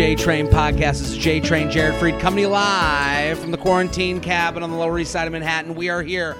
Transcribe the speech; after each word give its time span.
The 0.00 0.06
J 0.06 0.14
Train 0.14 0.48
podcast. 0.48 0.92
This 0.92 1.10
is 1.10 1.18
J 1.18 1.40
Train 1.40 1.70
Jared 1.70 1.94
Freid 1.96 2.18
coming 2.20 2.36
to 2.36 2.40
you 2.44 2.48
live 2.48 3.38
from 3.38 3.50
the 3.50 3.58
quarantine 3.58 4.18
cabin 4.18 4.62
on 4.62 4.70
the 4.70 4.76
Lower 4.78 4.98
East 4.98 5.12
Side 5.12 5.26
of 5.26 5.32
Manhattan. 5.34 5.74
We 5.74 5.90
are 5.90 6.02
here 6.02 6.38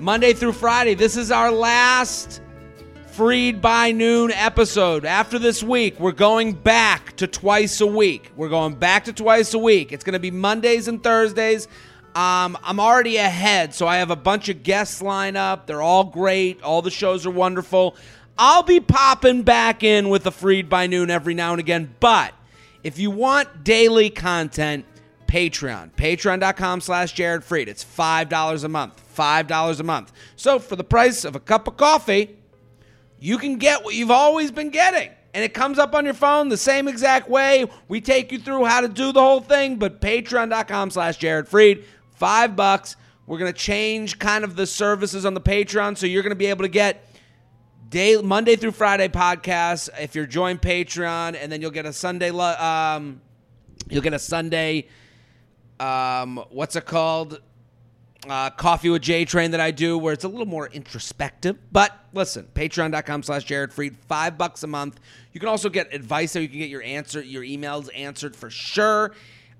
Monday 0.00 0.32
through 0.32 0.54
Friday. 0.54 0.94
This 0.94 1.18
is 1.18 1.30
our 1.30 1.52
last 1.52 2.40
Freid 3.08 3.60
by 3.60 3.92
Noon 3.92 4.30
episode. 4.30 5.04
After 5.04 5.38
this 5.38 5.62
week, 5.62 6.00
we're 6.00 6.12
going 6.12 6.54
back 6.54 7.14
to 7.18 7.26
twice 7.26 7.82
a 7.82 7.86
week. 7.86 8.32
We're 8.34 8.48
going 8.48 8.76
back 8.76 9.04
to 9.04 9.12
twice 9.12 9.52
a 9.52 9.58
week. 9.58 9.92
It's 9.92 10.04
going 10.04 10.14
to 10.14 10.18
be 10.18 10.30
Mondays 10.30 10.88
and 10.88 11.04
Thursdays. 11.04 11.68
Um, 12.14 12.56
I'm 12.62 12.80
already 12.80 13.18
ahead, 13.18 13.74
so 13.74 13.86
I 13.86 13.96
have 13.96 14.10
a 14.10 14.16
bunch 14.16 14.48
of 14.48 14.62
guests 14.62 15.02
lined 15.02 15.36
up. 15.36 15.66
They're 15.66 15.82
all 15.82 16.04
great. 16.04 16.62
All 16.62 16.80
the 16.80 16.90
shows 16.90 17.26
are 17.26 17.30
wonderful. 17.30 17.94
I'll 18.38 18.62
be 18.62 18.80
popping 18.80 19.42
back 19.42 19.84
in 19.84 20.08
with 20.08 20.26
a 20.26 20.30
Freid 20.30 20.70
by 20.70 20.86
Noon 20.86 21.10
every 21.10 21.34
now 21.34 21.50
and 21.50 21.60
again, 21.60 21.94
but 22.00 22.32
if 22.82 22.98
you 22.98 23.10
want 23.10 23.64
daily 23.64 24.10
content, 24.10 24.84
Patreon. 25.26 25.92
Patreon.com 25.92 26.80
slash 26.82 27.12
Jared 27.12 27.42
Freid. 27.42 27.68
It's 27.68 27.84
$5 27.84 28.64
a 28.64 28.68
month. 28.68 29.02
$5 29.16 29.80
a 29.80 29.82
month. 29.82 30.12
So 30.36 30.58
for 30.58 30.76
the 30.76 30.84
price 30.84 31.24
of 31.24 31.34
a 31.34 31.40
cup 31.40 31.66
of 31.66 31.76
coffee, 31.76 32.36
you 33.18 33.38
can 33.38 33.56
get 33.56 33.84
what 33.84 33.94
you've 33.94 34.10
always 34.10 34.50
been 34.50 34.70
getting. 34.70 35.10
And 35.34 35.42
it 35.42 35.54
comes 35.54 35.78
up 35.78 35.94
on 35.94 36.04
your 36.04 36.12
phone 36.12 36.50
the 36.50 36.58
same 36.58 36.86
exact 36.86 37.30
way. 37.30 37.64
We 37.88 38.02
take 38.02 38.30
you 38.32 38.38
through 38.38 38.66
how 38.66 38.82
to 38.82 38.88
do 38.88 39.12
the 39.12 39.20
whole 39.22 39.40
thing, 39.40 39.76
but 39.76 40.00
patreon.com 40.00 40.90
slash 40.90 41.16
Jared 41.16 41.46
Freid, 41.48 41.84
five 42.10 42.54
bucks. 42.54 42.96
We're 43.26 43.38
going 43.38 43.52
to 43.52 43.58
change 43.58 44.18
kind 44.18 44.44
of 44.44 44.56
the 44.56 44.66
services 44.66 45.24
on 45.24 45.32
the 45.32 45.40
Patreon, 45.40 45.96
so 45.96 46.04
you're 46.06 46.22
going 46.22 46.30
to 46.30 46.36
be 46.36 46.46
able 46.46 46.64
to 46.64 46.68
get 46.68 47.08
day 47.92 48.16
Monday 48.16 48.56
through 48.56 48.72
Friday 48.72 49.08
podcast. 49.08 49.90
if 50.00 50.14
you're 50.14 50.24
join 50.24 50.56
Patreon, 50.56 51.36
and 51.36 51.52
then 51.52 51.60
you'll 51.60 51.70
get 51.70 51.84
a 51.84 51.92
Sunday. 51.92 52.30
Um, 52.30 53.20
you'll 53.90 54.02
get 54.02 54.14
a 54.14 54.18
Sunday. 54.18 54.88
Um, 55.78 56.42
what's 56.48 56.74
it 56.74 56.86
called? 56.86 57.40
Uh, 58.26 58.48
Coffee 58.50 58.88
with 58.88 59.02
J 59.02 59.26
Train 59.26 59.50
that 59.50 59.60
I 59.60 59.72
do, 59.72 59.98
where 59.98 60.14
it's 60.14 60.24
a 60.24 60.28
little 60.28 60.46
more 60.46 60.68
introspective. 60.68 61.58
But 61.70 61.92
listen, 62.14 62.48
patreon.com 62.54 63.24
slash 63.24 63.44
Jared 63.44 63.72
Freid, 63.72 63.96
five 64.08 64.38
bucks 64.38 64.62
a 64.62 64.68
month. 64.68 64.98
You 65.32 65.40
can 65.40 65.50
also 65.50 65.68
get 65.68 65.92
advice 65.92 66.32
there. 66.32 66.40
You 66.40 66.48
can 66.48 66.58
get 66.58 66.70
your 66.70 66.82
answer, 66.82 67.20
your 67.20 67.42
emails 67.42 67.90
answered 67.94 68.34
for 68.34 68.48
sure. 68.48 69.12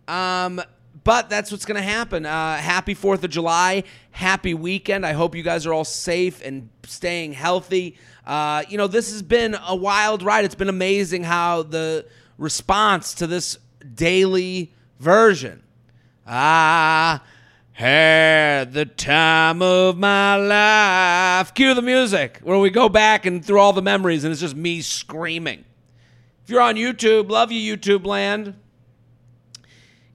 Um, 0.09 0.63
but 1.05 1.29
that's 1.29 1.51
what's 1.51 1.65
going 1.65 1.81
to 1.81 1.89
happen. 1.89 2.27
Uh, 2.27 2.57
happy 2.57 2.95
4th 2.95 3.25
of 3.25 3.31
July. 3.31 3.85
Happy 4.11 4.55
weekend. 4.55 5.05
I 5.05 5.13
hope 5.13 5.35
you 5.35 5.43
guys 5.43 5.67
are 5.67 5.73
all 5.73 5.85
safe 5.85 6.45
and 6.45 6.69
staying 6.85 7.33
healthy. 7.33 7.97
Uh, 8.27 8.63
you 8.69 8.79
know, 8.79 8.87
this 8.87 9.11
has 9.11 9.23
been 9.23 9.57
a 9.67 9.75
wild 9.75 10.23
ride. 10.23 10.45
It's 10.45 10.55
been 10.55 10.69
amazing 10.69 11.25
how 11.25 11.63
the 11.63 12.07
response 12.39 13.15
to 13.15 13.27
this 13.27 13.59
daily 13.95 14.73
version. 15.01 15.63
Ah, 16.27 17.23
had 17.73 18.73
the 18.73 18.85
time 18.85 19.61
of 19.61 19.99
my 19.99 20.37
life. 20.37 21.53
Cue 21.55 21.75
the 21.75 21.83
music 21.83 22.39
where 22.43 22.59
we 22.59 22.71
go 22.71 22.89
back 22.89 23.27
and 23.27 23.45
through 23.45 23.59
all 23.59 23.73
the 23.73 23.83
memories, 23.83 24.25
and 24.25 24.31
it's 24.31 24.41
just 24.41 24.55
me 24.55 24.81
screaming. 24.81 25.65
If 26.45 26.51
you're 26.51 26.61
on 26.61 26.77
YouTube, 26.77 27.29
love 27.31 27.51
you, 27.51 27.77
YouTube 27.77 28.07
land. 28.07 28.55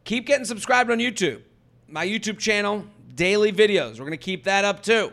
Keep 0.08 0.26
getting 0.26 0.46
subscribed 0.46 0.90
on 0.90 1.00
YouTube. 1.00 1.42
My 1.90 2.08
YouTube 2.08 2.40
channel, 2.40 2.86
daily 3.14 3.52
videos. 3.52 4.00
We're 4.00 4.06
going 4.06 4.12
to 4.12 4.18
keep 4.18 4.46
that 4.46 4.64
up 4.64 4.82
too. 4.82 5.12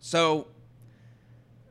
So 0.00 0.46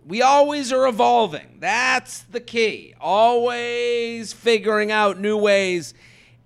we 0.06 0.22
always 0.22 0.72
are 0.72 0.86
evolving. 0.86 1.58
That's 1.60 2.20
the 2.22 2.40
key. 2.40 2.94
Always 3.02 4.32
figuring 4.32 4.92
out 4.92 5.20
new 5.20 5.40
ways. 5.40 5.96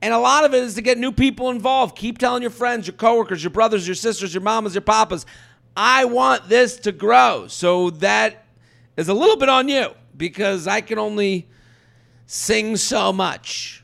And 0.02 0.14
a 0.14 0.18
lot 0.18 0.46
of 0.46 0.54
it 0.54 0.64
is 0.64 0.76
to 0.76 0.82
get 0.82 0.98
new 0.98 1.12
people 1.12 1.50
involved. 1.50 1.98
Keep 1.98 2.18
telling 2.18 2.42
your 2.42 2.50
friends, 2.50 2.88
your 2.88 2.96
coworkers, 2.96 3.44
your 3.44 3.52
brothers, 3.52 3.86
your 3.86 3.96
sisters, 3.96 4.34
your 4.34 4.42
mamas, 4.42 4.74
your 4.74 4.84
papas, 4.84 5.26
I 5.76 6.06
want 6.06 6.48
this 6.48 6.78
to 6.78 6.94
grow. 6.94 7.48
So 7.50 7.90
that 7.90 8.46
is 8.96 9.10
a 9.10 9.14
little 9.14 9.36
bit 9.36 9.50
on 9.50 9.68
you 9.68 9.90
because 10.16 10.66
I 10.66 10.80
can 10.80 10.98
only 10.98 11.50
sing 12.26 12.78
so 12.78 13.12
much. 13.12 13.84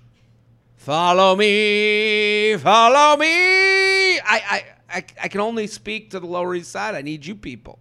Follow 0.82 1.36
me, 1.36 2.58
follow 2.58 3.16
me. 3.16 3.28
I, 3.28 4.20
I, 4.26 4.64
I, 4.90 5.06
I 5.22 5.28
can 5.28 5.40
only 5.40 5.68
speak 5.68 6.10
to 6.10 6.20
the 6.20 6.26
Lower 6.26 6.56
East 6.56 6.72
Side. 6.72 6.96
I 6.96 7.04
need 7.04 7.24
you 7.24 7.36
people. 7.36 7.78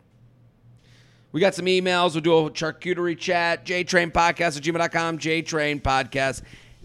We 1.33 1.41
got 1.41 1.55
some 1.55 1.65
emails. 1.65 2.13
We'll 2.13 2.21
do 2.21 2.37
a 2.37 2.51
charcuterie 2.51 3.19
chat. 3.19 3.65
JTrainPodcast 3.65 4.59
at 4.59 4.63
gmail.com. 4.63 5.19
JTrainPodcast 5.19 6.43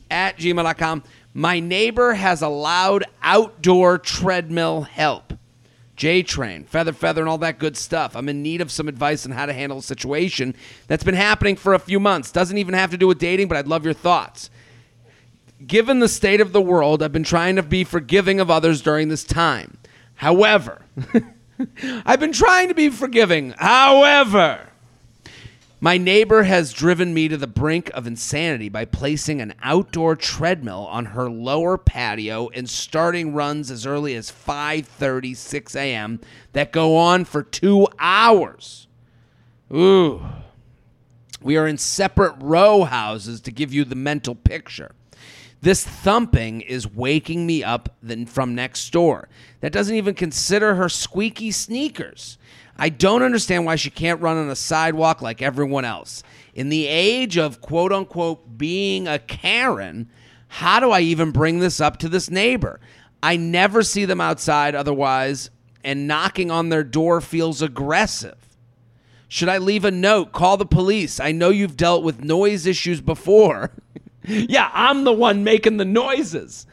at 0.10 0.38
gmail.com. 0.38 1.04
My 1.34 1.60
neighbor 1.60 2.14
has 2.14 2.42
allowed 2.42 3.04
outdoor 3.22 3.98
treadmill 3.98 4.84
help. 4.84 5.34
J 5.98 6.24
Train, 6.24 6.64
Feather 6.64 6.94
Feather, 6.94 7.24
and 7.24 7.30
all 7.30 7.40
that 7.40 7.60
good 7.60 7.76
stuff. 7.76 8.16
I'm 8.16 8.30
in 8.30 8.42
need 8.42 8.62
of 8.62 8.72
some 8.72 8.88
advice 8.88 9.26
on 9.26 9.34
how 9.34 9.48
to 9.48 9.54
handle 9.54 9.80
a 9.80 9.84
situation 9.84 10.56
that's 10.88 11.04
been 11.04 11.16
happening 11.16 11.58
for 11.58 11.74
a 11.74 11.80
few 11.80 12.00
months. 12.00 12.32
Doesn't 12.32 12.58
even 12.58 12.74
have 12.74 12.92
to 12.92 12.98
do 12.98 13.08
with 13.08 13.20
dating, 13.20 13.50
but 13.50 13.58
I'd 13.58 13.68
love 13.68 13.84
your 13.84 13.94
thoughts. 13.94 14.50
Given 15.66 16.00
the 16.00 16.10
state 16.10 16.42
of 16.42 16.52
the 16.52 16.62
world, 16.62 17.02
I've 17.02 17.14
been 17.14 17.24
trying 17.24 17.56
to 17.56 17.64
be 17.64 17.84
forgiving 17.84 18.40
of 18.40 18.52
others 18.52 18.82
during 18.82 19.08
this 19.08 19.24
time. 19.24 19.78
However, 20.16 20.82
I've 22.06 22.20
been 22.20 22.34
trying 22.34 22.68
to 22.68 22.74
be 22.74 22.90
forgiving. 22.90 23.54
However, 23.58 24.70
my 25.80 25.98
neighbor 25.98 26.44
has 26.44 26.74
driven 26.74 27.14
me 27.14 27.28
to 27.28 27.38
the 27.38 27.48
brink 27.48 27.90
of 27.94 28.08
insanity 28.08 28.70
by 28.70 28.86
placing 28.86 29.40
an 29.40 29.54
outdoor 29.62 30.16
treadmill 30.16 30.88
on 30.90 31.06
her 31.06 31.30
lower 31.30 31.78
patio 31.78 32.50
and 32.50 32.70
starting 32.70 33.34
runs 33.34 33.72
as 33.72 33.86
early 33.86 34.16
as 34.16 34.32
5:30, 34.32 35.36
6 35.36 35.76
a.m. 35.76 36.20
that 36.54 36.72
go 36.72 36.98
on 36.98 37.24
for 37.24 37.44
2 37.44 37.88
hours. 38.00 38.88
Ooh. 39.74 40.22
We 41.42 41.56
are 41.58 41.68
in 41.68 41.78
separate 41.78 42.36
row 42.40 42.84
houses 42.84 43.40
to 43.42 43.52
give 43.52 43.74
you 43.74 43.86
the 43.86 43.96
mental 43.96 44.34
picture. 44.34 44.92
This 45.66 45.84
thumping 45.84 46.62
is 46.62 46.86
waking 46.86 47.48
me 47.48 47.64
up 47.64 47.90
from 48.28 48.54
next 48.54 48.88
door. 48.92 49.30
That 49.62 49.74
doesn't 49.74 49.96
even 49.96 50.14
consider 50.14 50.76
her 50.76 50.90
squeaky 50.90 51.50
sneakers. 51.50 52.38
I 52.78 52.90
don't 52.90 53.24
understand 53.24 53.66
why 53.66 53.76
she 53.76 53.90
can't 53.90 54.22
run 54.22 54.38
on 54.38 54.48
a 54.52 54.56
sidewalk 54.56 55.24
like 55.24 55.42
everyone 55.42 55.84
else. 55.84 56.22
In 56.54 56.70
the 56.70 56.86
age 56.86 57.40
of 57.40 57.62
quote 57.62 57.92
unquote 57.92 58.60
being 58.60 59.08
a 59.08 59.18
Karen, 59.18 60.08
how 60.50 60.80
do 60.80 60.92
I 60.92 61.00
even 61.00 61.32
bring 61.32 61.58
this 61.58 61.82
up 61.82 61.98
to 61.98 62.10
this 62.10 62.30
neighbor? 62.30 62.80
I 63.24 63.36
never 63.36 63.82
see 63.82 64.06
them 64.06 64.22
outside 64.22 64.76
otherwise, 64.76 65.50
and 65.84 66.08
knocking 66.08 66.52
on 66.52 66.70
their 66.70 66.84
door 66.84 67.22
feels 67.22 67.64
aggressive. 67.64 68.38
Should 69.28 69.50
I 69.50 69.58
leave 69.58 69.84
a 69.84 69.90
note? 69.90 70.32
Call 70.32 70.58
the 70.58 70.66
police. 70.68 71.20
I 71.20 71.32
know 71.32 71.50
you've 71.50 71.76
dealt 71.76 72.04
with 72.04 72.24
noise 72.24 72.68
issues 72.68 73.02
before. 73.02 73.72
yeah, 74.28 74.70
I'm 74.74 75.04
the 75.04 75.14
one 75.14 75.44
making 75.44 75.78
the 75.78 75.86
noises. 75.86 76.66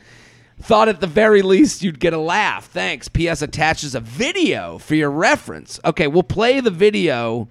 Thought 0.60 0.88
at 0.88 1.00
the 1.00 1.06
very 1.06 1.42
least 1.42 1.82
you'd 1.82 1.98
get 1.98 2.12
a 2.12 2.18
laugh. 2.18 2.66
Thanks. 2.66 3.08
P.S. 3.08 3.42
attaches 3.42 3.94
a 3.94 4.00
video 4.00 4.78
for 4.78 4.94
your 4.94 5.10
reference. 5.10 5.80
Okay, 5.84 6.06
we'll 6.06 6.22
play 6.22 6.60
the 6.60 6.70
video. 6.70 7.48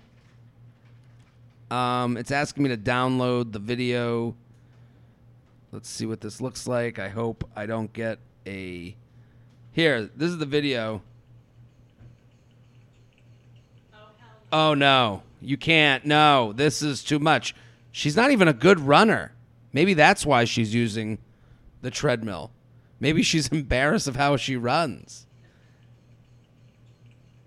Um, 1.69 2.17
it's 2.17 2.31
asking 2.31 2.63
me 2.63 2.69
to 2.69 2.77
download 2.77 3.51
the 3.51 3.59
video. 3.59 4.35
Let's 5.71 5.89
see 5.89 6.05
what 6.05 6.21
this 6.21 6.41
looks 6.41 6.67
like. 6.67 6.99
I 6.99 7.09
hope 7.09 7.49
I 7.55 7.65
don't 7.65 7.91
get 7.91 8.19
a. 8.45 8.95
Here, 9.71 10.09
this 10.15 10.29
is 10.29 10.37
the 10.37 10.45
video. 10.45 11.01
Oh 14.53 14.73
no, 14.73 15.23
you 15.39 15.55
can't. 15.55 16.05
No, 16.05 16.51
this 16.51 16.81
is 16.81 17.03
too 17.03 17.19
much. 17.19 17.55
She's 17.91 18.15
not 18.17 18.31
even 18.31 18.47
a 18.49 18.53
good 18.53 18.81
runner. 18.81 19.31
Maybe 19.73 19.93
that's 19.93 20.25
why 20.25 20.43
she's 20.43 20.73
using 20.73 21.17
the 21.81 21.91
treadmill. 21.91 22.51
Maybe 22.99 23.23
she's 23.23 23.47
embarrassed 23.51 24.07
of 24.07 24.15
how 24.15 24.37
she 24.37 24.55
runs. 24.55 25.25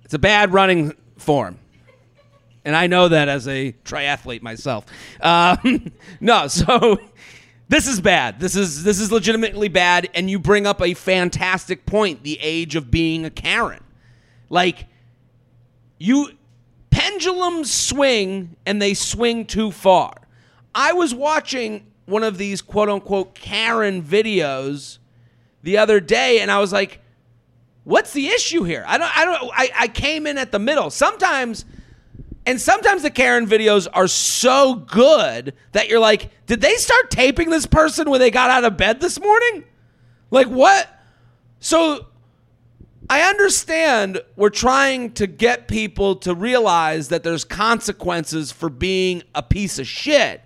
It's 0.04 0.14
a 0.14 0.18
bad 0.18 0.52
running 0.52 0.94
form. 1.16 1.58
And 2.64 2.74
I 2.74 2.86
know 2.86 3.08
that 3.08 3.28
as 3.28 3.46
a 3.46 3.72
triathlete 3.84 4.42
myself. 4.42 4.86
Um, 5.20 5.92
no, 6.20 6.46
so 6.48 6.98
this 7.68 7.86
is 7.86 8.00
bad. 8.00 8.40
This 8.40 8.56
is 8.56 8.84
this 8.84 9.00
is 9.00 9.12
legitimately 9.12 9.68
bad. 9.68 10.08
And 10.14 10.30
you 10.30 10.38
bring 10.38 10.66
up 10.66 10.80
a 10.80 10.94
fantastic 10.94 11.84
point: 11.84 12.22
the 12.22 12.38
age 12.40 12.74
of 12.74 12.90
being 12.90 13.24
a 13.24 13.30
Karen. 13.30 13.84
Like 14.48 14.86
you, 15.98 16.30
pendulums 16.90 17.72
swing 17.72 18.56
and 18.64 18.80
they 18.80 18.94
swing 18.94 19.46
too 19.46 19.70
far. 19.70 20.14
I 20.74 20.92
was 20.92 21.14
watching 21.14 21.86
one 22.06 22.22
of 22.22 22.38
these 22.38 22.62
quote 22.62 22.88
unquote 22.88 23.34
Karen 23.34 24.02
videos 24.02 24.98
the 25.62 25.78
other 25.78 26.00
day 26.00 26.40
and 26.40 26.50
I 26.50 26.58
was 26.58 26.72
like, 26.72 27.00
what's 27.84 28.12
the 28.12 28.28
issue 28.28 28.62
here? 28.62 28.84
I 28.86 28.98
don't 28.98 29.18
I 29.18 29.24
don't 29.24 29.50
I, 29.54 29.70
I 29.74 29.88
came 29.88 30.26
in 30.26 30.38
at 30.38 30.52
the 30.52 30.58
middle. 30.58 30.90
Sometimes 30.90 31.64
And 32.46 32.60
sometimes 32.60 33.00
the 33.00 33.10
Karen 33.10 33.46
videos 33.46 33.88
are 33.94 34.06
so 34.06 34.74
good 34.74 35.54
that 35.72 35.88
you're 35.88 35.98
like, 35.98 36.30
did 36.44 36.60
they 36.60 36.74
start 36.74 37.10
taping 37.10 37.48
this 37.48 37.64
person 37.64 38.10
when 38.10 38.20
they 38.20 38.30
got 38.30 38.50
out 38.50 38.64
of 38.64 38.76
bed 38.76 39.00
this 39.00 39.18
morning? 39.18 39.64
Like, 40.30 40.48
what? 40.48 40.86
So 41.60 42.08
I 43.08 43.22
understand 43.22 44.20
we're 44.36 44.50
trying 44.50 45.12
to 45.12 45.26
get 45.26 45.68
people 45.68 46.16
to 46.16 46.34
realize 46.34 47.08
that 47.08 47.22
there's 47.22 47.44
consequences 47.44 48.52
for 48.52 48.68
being 48.68 49.22
a 49.34 49.42
piece 49.42 49.78
of 49.78 49.86
shit, 49.86 50.42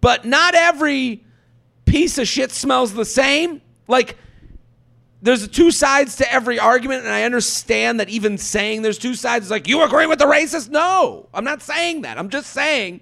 but 0.00 0.24
not 0.24 0.54
every 0.54 1.24
piece 1.84 2.18
of 2.18 2.28
shit 2.28 2.52
smells 2.52 2.94
the 2.94 3.04
same. 3.04 3.60
Like, 3.86 4.16
there's 5.20 5.48
two 5.48 5.70
sides 5.70 6.16
to 6.16 6.32
every 6.32 6.58
argument, 6.58 7.04
and 7.04 7.12
I 7.12 7.24
understand 7.24 7.98
that 7.98 8.08
even 8.08 8.38
saying 8.38 8.82
there's 8.82 8.98
two 8.98 9.14
sides 9.14 9.46
is 9.46 9.50
like, 9.50 9.66
you 9.66 9.82
agree 9.82 10.06
with 10.06 10.20
the 10.20 10.26
racist? 10.26 10.70
No, 10.70 11.28
I'm 11.34 11.44
not 11.44 11.62
saying 11.62 12.02
that. 12.02 12.18
I'm 12.18 12.28
just 12.28 12.50
saying 12.50 13.00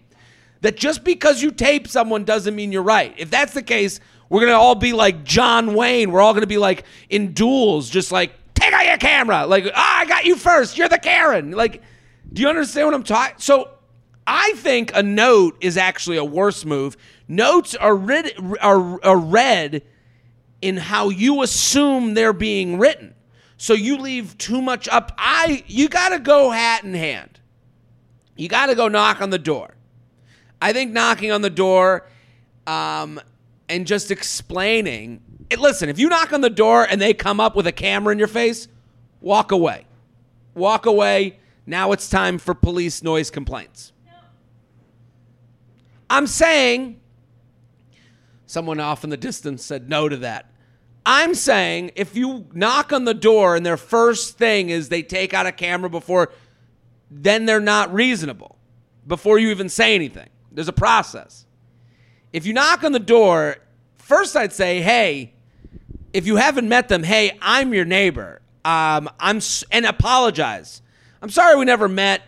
that 0.62 0.76
just 0.76 1.04
because 1.04 1.42
you 1.42 1.50
tape 1.50 1.88
someone 1.88 2.24
doesn't 2.24 2.54
mean 2.54 2.72
you're 2.72 2.82
right. 2.82 3.14
If 3.18 3.30
that's 3.30 3.52
the 3.52 3.62
case, 3.62 4.00
we're 4.30 4.40
going 4.40 4.52
to 4.52 4.58
all 4.58 4.74
be 4.74 4.92
like 4.92 5.24
John 5.24 5.74
Wayne. 5.74 6.10
We're 6.10 6.22
all 6.22 6.32
going 6.32 6.40
to 6.42 6.48
be 6.48 6.58
like 6.58 6.84
in 7.10 7.32
duels, 7.32 7.90
just 7.90 8.10
like, 8.10 8.32
take 8.54 8.72
out 8.72 8.86
your 8.86 8.96
camera. 8.96 9.46
Like, 9.46 9.66
ah, 9.74 9.98
oh, 9.98 10.00
I 10.02 10.06
got 10.06 10.24
you 10.24 10.36
first. 10.36 10.78
You're 10.78 10.88
the 10.88 10.98
Karen. 10.98 11.50
Like, 11.50 11.82
do 12.32 12.42
you 12.42 12.48
understand 12.48 12.86
what 12.86 12.94
I'm 12.94 13.02
talking? 13.02 13.36
So 13.38 13.75
I 14.26 14.52
think 14.56 14.90
a 14.94 15.02
note 15.02 15.56
is 15.60 15.76
actually 15.76 16.16
a 16.16 16.24
worse 16.24 16.64
move. 16.64 16.96
Notes 17.28 17.74
are 17.74 17.94
read, 17.94 18.32
are, 18.60 19.04
are 19.04 19.18
read 19.18 19.82
in 20.60 20.76
how 20.76 21.10
you 21.10 21.42
assume 21.42 22.14
they're 22.14 22.32
being 22.32 22.78
written. 22.78 23.14
So 23.56 23.72
you 23.72 23.98
leave 23.98 24.36
too 24.36 24.60
much 24.60 24.88
up. 24.88 25.12
I 25.16 25.64
you 25.66 25.88
got 25.88 26.10
to 26.10 26.18
go 26.18 26.50
hat 26.50 26.84
in 26.84 26.94
hand. 26.94 27.40
You 28.36 28.48
got 28.48 28.66
to 28.66 28.74
go 28.74 28.88
knock 28.88 29.22
on 29.22 29.30
the 29.30 29.38
door. 29.38 29.74
I 30.60 30.72
think 30.72 30.92
knocking 30.92 31.30
on 31.30 31.42
the 31.42 31.50
door 31.50 32.06
um, 32.66 33.20
and 33.68 33.86
just 33.86 34.10
explaining. 34.10 35.22
It, 35.48 35.58
listen, 35.58 35.88
if 35.88 35.98
you 35.98 36.08
knock 36.08 36.32
on 36.32 36.40
the 36.40 36.50
door 36.50 36.84
and 36.84 37.00
they 37.00 37.14
come 37.14 37.40
up 37.40 37.54
with 37.56 37.66
a 37.66 37.72
camera 37.72 38.12
in 38.12 38.18
your 38.18 38.28
face, 38.28 38.68
walk 39.20 39.52
away. 39.52 39.86
Walk 40.54 40.86
away. 40.86 41.38
Now 41.66 41.92
it's 41.92 42.10
time 42.10 42.38
for 42.38 42.54
police 42.54 43.02
noise 43.02 43.30
complaints. 43.30 43.92
I'm 46.08 46.26
saying 46.26 47.00
someone 48.46 48.80
off 48.80 49.04
in 49.04 49.10
the 49.10 49.16
distance 49.16 49.64
said 49.64 49.88
no 49.88 50.08
to 50.08 50.16
that. 50.18 50.50
I'm 51.04 51.34
saying 51.34 51.92
if 51.94 52.16
you 52.16 52.46
knock 52.52 52.92
on 52.92 53.04
the 53.04 53.14
door 53.14 53.54
and 53.54 53.64
their 53.64 53.76
first 53.76 54.38
thing 54.38 54.70
is 54.70 54.88
they 54.88 55.02
take 55.02 55.34
out 55.34 55.46
a 55.46 55.52
camera 55.52 55.88
before, 55.88 56.32
then 57.10 57.46
they're 57.46 57.60
not 57.60 57.92
reasonable 57.94 58.56
before 59.06 59.38
you 59.38 59.50
even 59.50 59.68
say 59.68 59.94
anything. 59.94 60.28
There's 60.50 60.68
a 60.68 60.72
process. 60.72 61.46
If 62.32 62.44
you 62.44 62.52
knock 62.52 62.82
on 62.82 62.92
the 62.92 62.98
door, 62.98 63.56
first 63.98 64.36
I'd 64.36 64.52
say, 64.52 64.80
hey, 64.80 65.34
if 66.12 66.26
you 66.26 66.36
haven't 66.36 66.68
met 66.68 66.88
them, 66.88 67.02
hey, 67.02 67.38
I'm 67.40 67.72
your 67.72 67.84
neighbor. 67.84 68.40
Um, 68.64 69.08
I'm 69.20 69.40
and 69.70 69.86
apologize. 69.86 70.82
I'm 71.22 71.30
sorry 71.30 71.56
we 71.56 71.64
never 71.64 71.88
met. 71.88 72.22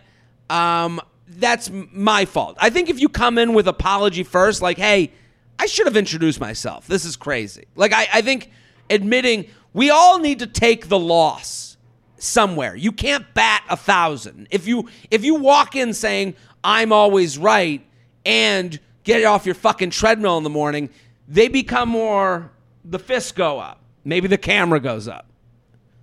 Um, 0.49 1.01
that's 1.29 1.69
my 1.71 2.25
fault. 2.25 2.57
I 2.59 2.69
think 2.69 2.89
if 2.89 2.99
you 2.99 3.07
come 3.07 3.37
in 3.37 3.53
with 3.53 3.67
apology 3.67 4.23
first, 4.23 4.61
like, 4.61 4.77
hey, 4.77 5.11
I 5.59 5.67
should 5.67 5.85
have 5.85 5.97
introduced 5.97 6.39
myself. 6.39 6.87
This 6.87 7.05
is 7.05 7.15
crazy. 7.15 7.65
Like, 7.75 7.93
I, 7.93 8.07
I 8.13 8.21
think 8.21 8.51
admitting 8.89 9.45
we 9.73 9.89
all 9.89 10.19
need 10.19 10.39
to 10.39 10.47
take 10.47 10.87
the 10.87 10.97
loss 10.97 11.77
somewhere. 12.17 12.75
You 12.75 12.91
can't 12.91 13.25
bat 13.33 13.63
a 13.69 13.77
thousand. 13.77 14.47
If 14.51 14.67
you 14.67 14.89
if 15.11 15.23
you 15.23 15.35
walk 15.35 15.75
in 15.75 15.93
saying 15.93 16.35
I'm 16.63 16.91
always 16.91 17.37
right 17.37 17.85
and 18.25 18.79
get 19.03 19.23
off 19.23 19.45
your 19.45 19.55
fucking 19.55 19.91
treadmill 19.91 20.37
in 20.37 20.43
the 20.43 20.49
morning, 20.49 20.89
they 21.27 21.47
become 21.47 21.89
more 21.89 22.51
the 22.83 22.99
fists 22.99 23.31
go 23.31 23.59
up. 23.59 23.79
Maybe 24.03 24.27
the 24.27 24.37
camera 24.37 24.79
goes 24.79 25.07
up. 25.07 25.27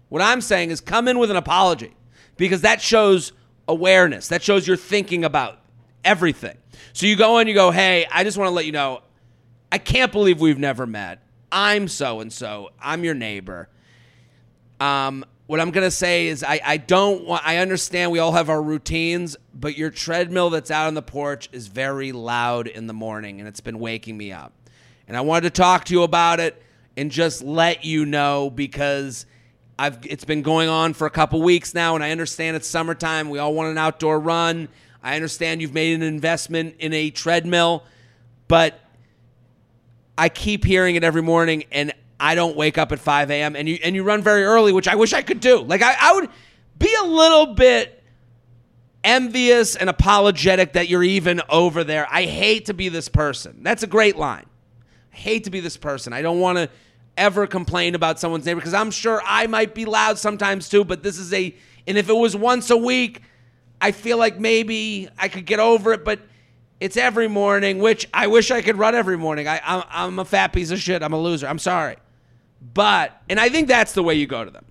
What 0.09 0.23
I'm 0.23 0.41
saying 0.41 0.71
is 0.71 0.81
come 0.81 1.09
in 1.09 1.19
with 1.19 1.31
an 1.31 1.37
apology 1.37 1.95
because 2.37 2.61
that 2.61 2.81
shows 2.81 3.33
awareness. 3.69 4.29
That 4.29 4.43
shows 4.43 4.67
you're 4.67 4.77
thinking 4.77 5.25
about 5.25 5.59
everything. 6.05 6.57
So 6.93 7.07
you 7.07 7.17
go 7.17 7.39
in, 7.39 7.49
you 7.49 7.55
go, 7.55 7.71
hey, 7.71 8.07
I 8.11 8.25
just 8.25 8.39
want 8.39 8.49
to 8.49 8.55
let 8.55 8.67
you 8.67 8.73
know, 8.73 9.03
I 9.71 9.79
can't 9.79 10.13
believe 10.13 10.41
we've 10.41 10.59
never 10.59 10.87
met. 10.87 11.23
I'm 11.51 11.89
so 11.89 12.21
and 12.21 12.33
so. 12.33 12.71
I'm 12.81 13.05
your 13.05 13.15
neighbor. 13.15 13.69
Um, 14.81 15.25
what 15.47 15.61
I'm 15.61 15.71
gonna 15.71 15.91
say 15.93 16.27
is 16.27 16.43
I, 16.43 16.61
I 16.65 16.77
don't 16.77 17.25
want 17.25 17.47
I 17.47 17.59
understand 17.59 18.11
we 18.11 18.19
all 18.19 18.33
have 18.33 18.51
our 18.51 18.61
routines, 18.61 19.37
but 19.55 19.79
your 19.79 19.91
treadmill 19.91 20.51
that's 20.51 20.71
out 20.71 20.89
on 20.89 20.95
the 20.95 21.03
porch 21.03 21.49
is 21.53 21.69
very 21.69 22.13
loud 22.13 22.67
in 22.67 22.87
the 22.89 22.93
morning 22.93 23.39
and 23.39 23.49
it's 23.49 23.61
been 23.61 23.79
waking 23.79 24.17
me 24.17 24.33
up. 24.33 24.53
And 25.07 25.17
I 25.17 25.21
wanted 25.21 25.55
to 25.55 25.61
talk 25.61 25.85
to 25.85 25.95
you 25.95 26.03
about 26.03 26.41
it 26.41 26.61
and 26.97 27.11
just 27.13 27.43
let 27.43 27.85
you 27.85 28.05
know 28.05 28.51
because 28.51 29.25
I've 29.79 29.99
it's 30.07 30.25
been 30.25 30.43
going 30.43 30.69
on 30.69 30.95
for 30.95 31.07
a 31.07 31.11
couple 31.11 31.43
weeks 31.43 31.75
now 31.75 31.95
and 31.95 32.03
I 32.03 32.11
understand 32.11 32.57
it's 32.57 32.67
summertime. 32.67 33.29
We 33.29 33.39
all 33.39 33.55
want 33.55 33.71
an 33.71 33.79
outdoor 33.79 34.19
run. 34.19 34.69
I 35.03 35.15
understand 35.15 35.61
you've 35.61 35.75
made 35.75 35.95
an 35.95 36.03
investment 36.03 36.77
in 36.79 36.93
a 36.93 37.11
treadmill, 37.11 37.85
but 38.49 38.81
I 40.19 40.29
keep 40.29 40.65
hearing 40.65 40.97
it 40.97 41.05
every 41.05 41.23
morning, 41.23 41.65
and 41.71 41.93
I 42.19 42.35
don't 42.35 42.57
wake 42.57 42.79
up 42.79 42.91
at 42.93 42.99
5 42.99 43.31
a.m. 43.31 43.55
and 43.55 43.69
you 43.69 43.79
and 43.85 43.95
you 43.95 44.03
run 44.03 44.23
very 44.23 44.43
early, 44.43 44.73
which 44.73 44.89
I 44.89 44.95
wish 44.95 45.13
I 45.13 45.23
could 45.23 45.41
do. 45.41 45.61
Like 45.61 45.83
I, 45.83 45.95
I 46.01 46.13
would 46.15 46.31
be 46.79 46.95
a 47.01 47.05
little 47.05 47.55
bit 47.55 48.03
envious 49.05 49.77
and 49.77 49.89
apologetic 49.89 50.73
that 50.73 50.89
you're 50.89 51.05
even 51.05 51.43
over 51.49 51.85
there. 51.85 52.09
I 52.11 52.25
hate 52.25 52.67
to 52.67 52.75
be 52.75 52.89
this 52.89 53.09
person. 53.09 53.63
That's 53.63 53.83
a 53.83 53.87
great 53.87 54.17
line. 54.17 54.47
I 55.13 55.17
hate 55.17 55.45
to 55.45 55.51
be 55.51 55.61
this 55.61 55.77
person. 55.77 56.13
I 56.13 56.23
don't 56.23 56.41
want 56.41 56.59
to 56.59 56.71
ever 57.17 57.47
complain 57.47 57.95
about 57.95 58.21
someone's 58.21 58.45
neighbor 58.45 58.61
because 58.61 58.75
I'm 58.75 58.91
sure 58.91 59.23
I 59.25 59.47
might 59.47 59.75
be 59.75 59.85
loud 59.85 60.19
sometimes 60.19 60.69
too, 60.69 60.85
but 60.85 61.03
this 61.03 61.19
is 61.19 61.33
a 61.33 61.55
and 61.87 61.97
if 61.97 62.09
it 62.09 62.17
was 62.17 62.35
once 62.35 62.71
a 62.71 62.77
week, 62.77 63.23
I 63.81 63.93
feel 63.93 64.19
like 64.19 64.39
maybe 64.39 65.09
I 65.19 65.29
could 65.29 65.47
get 65.47 65.61
over 65.61 65.93
it, 65.93 66.05
but 66.05 66.21
it's 66.81 66.97
every 66.97 67.29
morning, 67.29 67.79
which 67.79 68.09
I 68.13 68.27
wish 68.27 68.51
I 68.51 68.63
could 68.63 68.77
run 68.77 68.95
every 68.95 69.17
morning. 69.17 69.49
I, 69.49 69.61
I'm, 69.65 69.85
I'm 69.91 70.19
a 70.19 70.25
fat 70.25 70.49
piece 70.53 70.71
of 70.71 70.79
shit. 70.79 71.03
I'm 71.03 71.13
a 71.13 71.21
loser. 71.21 71.47
I'm 71.47 71.59
sorry. 71.59 71.97
But, 72.75 73.19
and 73.29 73.39
I 73.39 73.49
think 73.49 73.69
that's 73.69 73.93
the 73.93 74.03
way 74.03 74.15
you 74.15 74.27
go 74.27 74.45
to 74.45 74.51
them. 74.51 74.65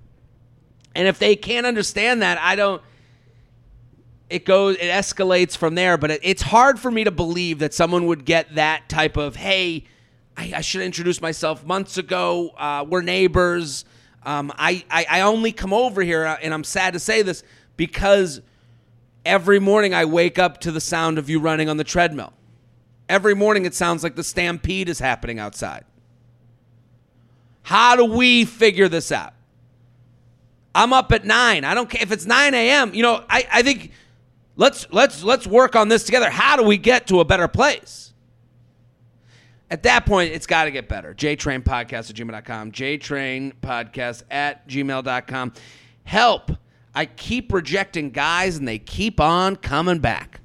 And 0.94 1.08
if 1.08 1.20
they 1.20 1.36
can't 1.36 1.66
understand 1.66 2.22
that, 2.22 2.38
I 2.40 2.56
don't, 2.56 2.82
it 4.30 4.46
goes, 4.46 4.75
it 4.78 4.90
escalates 4.92 5.58
from 5.58 5.75
there. 5.75 5.98
But 5.98 6.12
it, 6.12 6.20
it's 6.24 6.42
hard 6.42 6.80
for 6.80 6.92
me 6.92 7.04
to 7.06 7.12
believe 7.12 7.60
that 7.60 7.74
someone 7.74 8.06
would 8.08 8.25
get 8.25 8.56
that 8.56 8.88
type 8.90 9.18
of, 9.18 9.36
hey, 9.36 9.86
I, 10.38 10.54
I 10.58 10.62
should 10.62 10.82
introduce 10.82 11.22
myself 11.22 11.65
months 11.65 11.98
ago. 11.98 12.50
Uh, 12.58 12.86
we're 12.88 13.01
neighbors. 13.01 13.86
Um, 14.24 14.51
I, 14.58 14.84
I, 14.89 15.06
I 15.10 15.22
only 15.22 15.51
come 15.51 15.74
over 15.74 16.01
here, 16.01 16.25
uh, 16.25 16.38
and 16.42 16.54
I'm 16.54 16.63
sad 16.63 16.94
to 16.94 17.00
say 17.00 17.22
this, 17.22 17.44
because 17.77 18.42
Every 19.25 19.60
morning 19.60 19.94
I 19.96 20.06
wake 20.06 20.38
up 20.38 20.62
to 20.62 20.72
the 20.72 20.80
sound 20.80 21.18
of 21.18 21.30
you 21.30 21.39
running 21.39 21.68
on 21.68 21.77
the 21.77 21.84
treadmill. 21.84 22.32
Every 23.10 23.34
morning 23.34 23.65
it 23.65 23.74
sounds 23.74 24.04
like 24.04 24.15
the 24.15 24.24
stampede 24.24 24.88
is 24.88 25.00
happening 25.00 25.39
outside. 25.39 25.84
How 27.63 27.96
do 27.96 28.06
we 28.06 28.46
figure 28.46 28.88
this 28.88 29.12
out? 29.12 29.34
I'm 30.75 30.94
up 30.94 31.12
at 31.12 31.25
nine. 31.25 31.63
I 31.63 31.74
don't 31.74 31.89
care 31.89 32.04
if 32.04 32.12
it's 32.12 32.27
9 32.27 32.54
a.m. 32.54 32.94
You 32.94 33.01
know, 33.01 33.24
I, 33.27 33.48
I 33.51 33.62
think 33.63 33.92
let's 34.56 34.86
let's 34.92 35.24
let's 35.24 35.48
work 35.48 35.75
on 35.75 35.88
this 35.88 36.04
together. 36.04 36.30
How 36.30 36.56
do 36.56 36.63
we 36.63 36.77
get 36.77 37.08
to 37.08 37.22
a 37.22 37.25
better 37.25 37.48
place? 37.48 38.05
At 39.72 39.84
that 39.84 40.06
point, 40.06 40.32
it's 40.32 40.46
got 40.46 40.66
to 40.66 40.72
get 40.72 40.88
better. 40.88 41.14
JTrain 41.14 41.64
Podcast 41.64 42.10
at 42.10 42.16
gmail.com. 42.16 42.72
JTrain 42.72 43.54
Podcast 43.62 44.24
at 44.30 44.68
gmail.com. 44.68 45.54
Help 46.04 46.52
I 46.96 47.06
keep 47.06 47.52
rejecting 47.52 48.10
guys 48.10 48.56
and 48.58 48.68
they 48.68 48.80
keep 48.80 49.20
on 49.20 49.58
coming 49.58 50.00
back. 50.00 50.40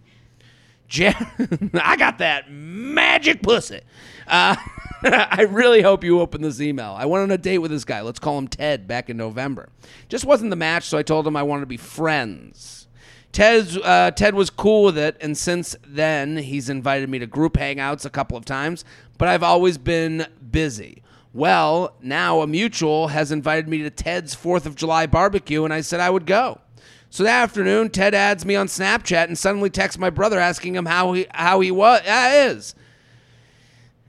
I 0.98 1.96
got 1.96 2.18
that 2.18 2.50
magic 2.50 3.42
pussy. 3.42 3.80
Uh, 4.26 4.56
I 5.02 5.46
really 5.48 5.82
hope 5.82 6.02
you 6.02 6.20
open 6.20 6.42
this 6.42 6.60
email. 6.60 6.96
I 6.98 7.06
went 7.06 7.22
on 7.22 7.30
a 7.30 7.38
date 7.38 7.58
with 7.58 7.70
this 7.70 7.84
guy. 7.84 8.00
Let's 8.00 8.18
call 8.18 8.36
him 8.36 8.48
Ted 8.48 8.88
back 8.88 9.08
in 9.08 9.16
November. 9.16 9.68
Just 10.08 10.24
wasn't 10.24 10.50
the 10.50 10.56
match, 10.56 10.84
so 10.84 10.98
I 10.98 11.04
told 11.04 11.24
him 11.24 11.36
I 11.36 11.44
wanted 11.44 11.60
to 11.60 11.66
be 11.66 11.76
friends. 11.76 12.88
Ted, 13.32 13.78
uh, 13.84 14.10
Ted 14.10 14.34
was 14.34 14.50
cool 14.50 14.84
with 14.84 14.98
it, 14.98 15.16
and 15.20 15.36
since 15.36 15.76
then, 15.86 16.36
he's 16.36 16.68
invited 16.68 17.08
me 17.08 17.18
to 17.20 17.26
group 17.26 17.54
hangouts 17.54 18.04
a 18.04 18.10
couple 18.10 18.36
of 18.36 18.44
times, 18.44 18.84
but 19.18 19.28
I've 19.28 19.42
always 19.42 19.78
been 19.78 20.26
busy. 20.50 21.02
Well, 21.32 21.94
now 22.02 22.40
a 22.40 22.46
mutual 22.46 23.08
has 23.08 23.30
invited 23.30 23.68
me 23.68 23.82
to 23.82 23.90
Ted's 23.90 24.34
4th 24.34 24.66
of 24.66 24.74
July 24.74 25.06
barbecue, 25.06 25.64
and 25.64 25.72
I 25.72 25.80
said 25.80 26.00
I 26.00 26.10
would 26.10 26.26
go. 26.26 26.60
So 27.08 27.24
that 27.24 27.42
afternoon, 27.42 27.90
Ted 27.90 28.14
adds 28.14 28.44
me 28.44 28.56
on 28.56 28.68
Snapchat 28.68 29.24
and 29.24 29.36
suddenly 29.36 29.70
texts 29.70 29.98
my 29.98 30.10
brother 30.10 30.38
asking 30.38 30.76
him 30.76 30.86
how 30.86 31.12
he 31.12 31.26
how 31.32 31.58
he 31.58 31.72
was 31.72 32.00
uh, 32.02 32.30
is. 32.32 32.76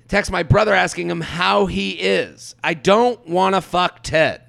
Text 0.07 0.31
my 0.31 0.43
brother 0.43 0.73
asking 0.73 1.09
him 1.09 1.21
how 1.21 1.65
he 1.65 1.91
is. 1.91 2.55
I 2.63 2.75
don't 2.75 3.27
want 3.27 3.55
to 3.55 3.61
fuck 3.61 4.03
Ted. 4.03 4.43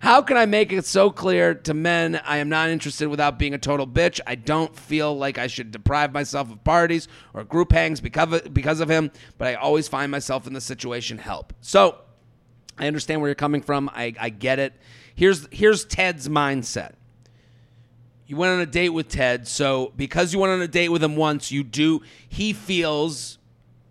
How 0.00 0.22
can 0.22 0.36
I 0.36 0.46
make 0.46 0.72
it 0.72 0.84
so 0.84 1.10
clear 1.10 1.54
to 1.54 1.74
men 1.74 2.20
I 2.24 2.38
am 2.38 2.48
not 2.48 2.68
interested 2.68 3.08
without 3.08 3.38
being 3.38 3.54
a 3.54 3.58
total 3.58 3.86
bitch? 3.86 4.20
I 4.26 4.34
don't 4.34 4.74
feel 4.76 5.16
like 5.16 5.38
I 5.38 5.46
should 5.46 5.70
deprive 5.70 6.12
myself 6.12 6.50
of 6.50 6.62
parties 6.64 7.08
or 7.32 7.44
group 7.44 7.72
hangs 7.72 8.00
because 8.00 8.32
of, 8.32 8.54
because 8.54 8.80
of 8.80 8.88
him, 8.88 9.10
but 9.38 9.48
I 9.48 9.54
always 9.54 9.88
find 9.88 10.10
myself 10.10 10.46
in 10.46 10.52
the 10.52 10.60
situation. 10.60 11.18
Help. 11.18 11.52
So 11.60 11.98
I 12.78 12.86
understand 12.86 13.20
where 13.20 13.28
you're 13.28 13.34
coming 13.34 13.62
from. 13.62 13.90
I, 13.92 14.14
I 14.20 14.30
get 14.30 14.58
it. 14.58 14.74
Here's 15.14 15.46
here's 15.50 15.84
Ted's 15.84 16.28
mindset. 16.28 16.94
You 18.26 18.36
went 18.36 18.52
on 18.52 18.60
a 18.60 18.66
date 18.66 18.88
with 18.88 19.08
Ted, 19.08 19.46
so 19.46 19.92
because 19.96 20.32
you 20.32 20.38
went 20.38 20.52
on 20.52 20.62
a 20.62 20.68
date 20.68 20.88
with 20.88 21.02
him 21.02 21.14
once, 21.14 21.52
you 21.52 21.62
do 21.62 22.02
he 22.28 22.52
feels 22.52 23.38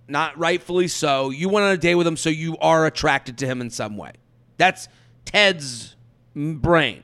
not 0.08 0.38
rightfully 0.38 0.88
so. 0.88 1.30
You 1.30 1.50
went 1.50 1.66
on 1.66 1.72
a 1.72 1.78
date 1.78 1.96
with 1.96 2.08
him, 2.08 2.18
so 2.18 2.30
you 2.30 2.58
are 2.58 2.86
attracted 2.86 3.38
to 3.40 3.46
him 3.46 3.62
in 3.62 3.70
some 3.70 3.96
way. 3.96 4.12
That's 4.58 4.88
Ted's 5.26 5.96
brain. 6.36 7.04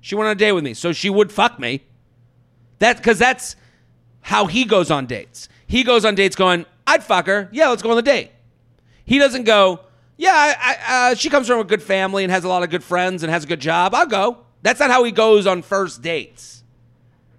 She 0.00 0.14
went 0.14 0.26
on 0.26 0.32
a 0.32 0.34
date 0.34 0.52
with 0.52 0.64
me, 0.64 0.74
so 0.74 0.92
she 0.92 1.08
would 1.08 1.32
fuck 1.32 1.58
me. 1.58 1.82
That 2.78 2.98
because 2.98 3.18
that's 3.18 3.56
how 4.20 4.46
he 4.46 4.64
goes 4.64 4.90
on 4.90 5.06
dates. 5.06 5.48
He 5.66 5.82
goes 5.82 6.04
on 6.04 6.14
dates 6.14 6.36
going, 6.36 6.66
"I'd 6.86 7.02
fuck 7.02 7.26
her. 7.26 7.48
Yeah, 7.52 7.68
let's 7.68 7.82
go 7.82 7.90
on 7.90 7.96
the 7.96 8.02
date." 8.02 8.30
He 9.04 9.18
doesn't 9.18 9.44
go, 9.44 9.80
"Yeah, 10.16 10.32
I, 10.34 10.54
I, 10.58 11.12
uh, 11.12 11.14
she 11.14 11.30
comes 11.30 11.46
from 11.46 11.60
a 11.60 11.64
good 11.64 11.82
family 11.82 12.24
and 12.24 12.30
has 12.30 12.44
a 12.44 12.48
lot 12.48 12.62
of 12.62 12.70
good 12.70 12.84
friends 12.84 13.22
and 13.22 13.32
has 13.32 13.44
a 13.44 13.46
good 13.46 13.60
job. 13.60 13.94
I'll 13.94 14.06
go." 14.06 14.38
That's 14.62 14.80
not 14.80 14.90
how 14.90 15.04
he 15.04 15.12
goes 15.12 15.46
on 15.46 15.62
first 15.62 16.00
dates. 16.00 16.62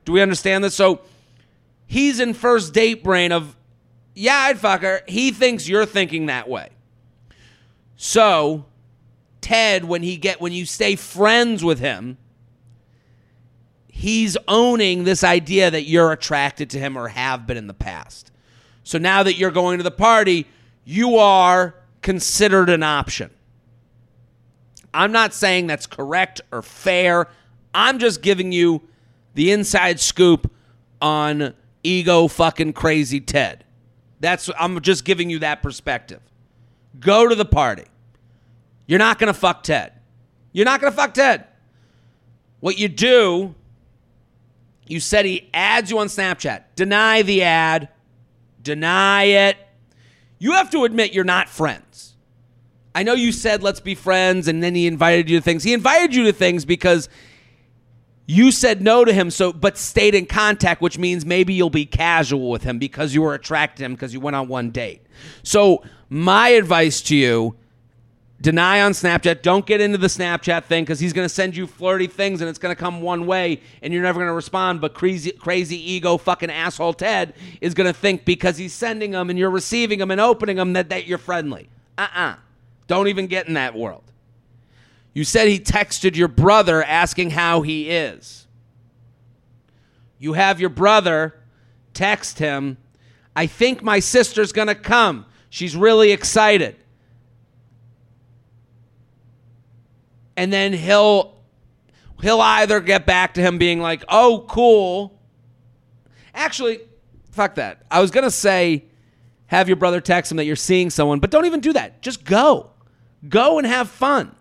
Do 0.05 0.11
we 0.11 0.21
understand 0.21 0.63
this? 0.63 0.75
So 0.75 1.01
he's 1.87 2.19
in 2.19 2.35
first 2.35 2.73
date 2.73 3.03
brain 3.03 3.31
of, 3.31 3.55
"Yeah, 4.13 4.37
I'd 4.37 4.59
fuck 4.59 4.81
her." 4.81 5.01
He 5.07 5.31
thinks 5.31 5.67
you're 5.67 5.85
thinking 5.85 6.27
that 6.27 6.47
way. 6.47 6.69
So 7.95 8.65
Ted 9.45 9.85
when 9.85 10.01
he 10.01 10.17
get 10.17 10.41
when 10.41 10.53
you 10.53 10.65
stay 10.65 10.95
friends 10.95 11.63
with 11.63 11.77
him, 11.77 12.17
he's 13.87 14.35
owning 14.47 15.03
this 15.03 15.23
idea 15.23 15.69
that 15.69 15.83
you're 15.83 16.11
attracted 16.11 16.71
to 16.71 16.79
him 16.79 16.97
or 16.97 17.09
have 17.09 17.45
been 17.45 17.55
in 17.55 17.67
the 17.67 17.73
past. 17.75 18.31
So 18.83 18.97
now 18.97 19.21
that 19.21 19.35
you're 19.35 19.51
going 19.51 19.77
to 19.77 19.83
the 19.83 19.91
party, 19.91 20.47
you 20.83 21.17
are 21.17 21.75
considered 22.01 22.71
an 22.71 22.81
option. 22.81 23.29
I'm 24.95 25.11
not 25.11 25.31
saying 25.31 25.67
that's 25.67 25.85
correct 25.85 26.41
or 26.51 26.63
fair. 26.63 27.27
I'm 27.71 27.99
just 27.99 28.23
giving 28.23 28.51
you 28.51 28.81
the 29.35 29.51
inside 29.51 29.99
scoop 29.99 30.51
on 30.99 31.53
ego 31.83 32.27
fucking 32.27 32.73
crazy 32.73 33.21
Ted. 33.21 33.63
That's 34.21 34.49
I'm 34.57 34.81
just 34.81 35.05
giving 35.05 35.29
you 35.29 35.37
that 35.37 35.61
perspective. 35.61 36.21
Go 36.99 37.27
to 37.27 37.35
the 37.35 37.45
party. 37.45 37.85
You're 38.87 38.99
not 38.99 39.19
going 39.19 39.33
to 39.33 39.39
fuck 39.39 39.63
Ted. 39.63 39.93
You're 40.51 40.65
not 40.65 40.79
going 40.79 40.91
to 40.91 40.97
fuck 40.97 41.13
Ted. 41.13 41.45
What 42.59 42.77
you 42.77 42.87
do, 42.87 43.55
you 44.87 44.99
said 44.99 45.25
he 45.25 45.49
adds 45.53 45.91
you 45.91 45.99
on 45.99 46.07
Snapchat. 46.07 46.63
Deny 46.75 47.21
the 47.21 47.43
ad. 47.43 47.89
Deny 48.61 49.23
it. 49.23 49.57
You 50.39 50.53
have 50.53 50.69
to 50.71 50.83
admit 50.83 51.13
you're 51.13 51.23
not 51.23 51.49
friends. 51.49 52.15
I 52.93 53.03
know 53.03 53.13
you 53.13 53.31
said 53.31 53.61
let's 53.61 53.79
be 53.79 53.93
friends 53.93 54.47
and 54.47 54.63
then 54.63 54.73
he 54.73 54.87
invited 54.87 55.29
you 55.29 55.39
to 55.39 55.43
things. 55.43 55.63
He 55.63 55.73
invited 55.73 56.15
you 56.15 56.23
to 56.25 56.33
things 56.33 56.63
because 56.63 57.09
you 58.25 58.51
said 58.51 58.81
no 58.81 59.05
to 59.05 59.13
him 59.13 59.29
so 59.29 59.51
but 59.53 59.77
stayed 59.77 60.15
in 60.15 60.25
contact 60.25 60.81
which 60.81 60.97
means 60.97 61.25
maybe 61.25 61.53
you'll 61.53 61.69
be 61.69 61.85
casual 61.85 62.49
with 62.49 62.63
him 62.63 62.79
because 62.79 63.13
you 63.13 63.21
were 63.21 63.33
attracted 63.33 63.79
to 63.79 63.85
him 63.85 63.93
because 63.93 64.13
you 64.13 64.19
went 64.19 64.35
on 64.35 64.47
one 64.47 64.71
date. 64.71 65.05
So 65.43 65.83
my 66.09 66.49
advice 66.49 67.01
to 67.03 67.15
you 67.15 67.55
deny 68.41 68.81
on 68.81 68.91
Snapchat. 68.91 69.41
Don't 69.41 69.65
get 69.65 69.81
into 69.81 69.97
the 69.97 70.07
Snapchat 70.07 70.65
thing 70.65 70.83
because 70.83 70.99
he's 70.99 71.13
going 71.13 71.25
to 71.25 71.33
send 71.33 71.55
you 71.55 71.67
flirty 71.67 72.07
things 72.07 72.41
and 72.41 72.49
it's 72.49 72.59
going 72.59 72.75
to 72.75 72.79
come 72.79 73.01
one 73.01 73.25
way 73.25 73.61
and 73.81 73.93
you're 73.93 74.03
never 74.03 74.19
going 74.19 74.29
to 74.29 74.33
respond. 74.33 74.81
But 74.81 74.93
crazy, 74.93 75.31
crazy 75.31 75.77
ego 75.91 76.17
fucking 76.17 76.49
asshole 76.49 76.93
Ted 76.93 77.33
is 77.61 77.73
going 77.73 77.87
to 77.87 77.97
think 77.97 78.25
because 78.25 78.57
he's 78.57 78.73
sending 78.73 79.11
them 79.11 79.29
and 79.29 79.39
you're 79.39 79.49
receiving 79.49 79.99
them 79.99 80.11
and 80.11 80.21
opening 80.21 80.57
them 80.57 80.73
that, 80.73 80.89
that 80.89 81.07
you're 81.07 81.17
friendly. 81.17 81.69
Uh 81.97 82.01
uh-uh. 82.01 82.21
uh. 82.21 82.35
do 82.87 82.95
not 82.95 83.07
even 83.07 83.27
get 83.27 83.47
in 83.47 83.53
that 83.53 83.75
world. 83.75 84.03
You 85.13 85.23
said 85.23 85.47
he 85.47 85.59
texted 85.59 86.15
your 86.15 86.27
brother 86.27 86.83
asking 86.83 87.31
how 87.31 87.61
he 87.61 87.89
is. 87.89 88.47
You 90.19 90.33
have 90.33 90.59
your 90.59 90.69
brother 90.69 91.35
text 91.95 92.37
him, 92.37 92.77
I 93.35 93.47
think 93.47 93.81
my 93.81 93.99
sister's 93.99 94.51
going 94.51 94.67
to 94.67 94.75
come. 94.75 95.25
She's 95.49 95.75
really 95.75 96.11
excited. 96.11 96.75
And 100.37 100.51
then 100.51 100.73
he'll 100.73 101.35
he'll 102.21 102.41
either 102.41 102.79
get 102.79 103.05
back 103.05 103.33
to 103.35 103.41
him 103.41 103.57
being 103.57 103.79
like, 103.79 104.03
"Oh, 104.09 104.45
cool." 104.47 105.19
Actually, 106.33 106.79
fuck 107.31 107.55
that. 107.55 107.85
I 107.89 108.01
was 108.01 108.11
gonna 108.11 108.31
say, 108.31 108.85
have 109.47 109.67
your 109.69 109.77
brother 109.77 110.01
text 110.01 110.31
him 110.31 110.37
that 110.37 110.45
you're 110.45 110.55
seeing 110.55 110.89
someone, 110.89 111.19
but 111.19 111.31
don't 111.31 111.45
even 111.45 111.59
do 111.59 111.73
that. 111.73 112.01
Just 112.01 112.25
go, 112.25 112.71
go 113.27 113.57
and 113.57 113.67
have 113.67 113.89
fun. 113.89 114.35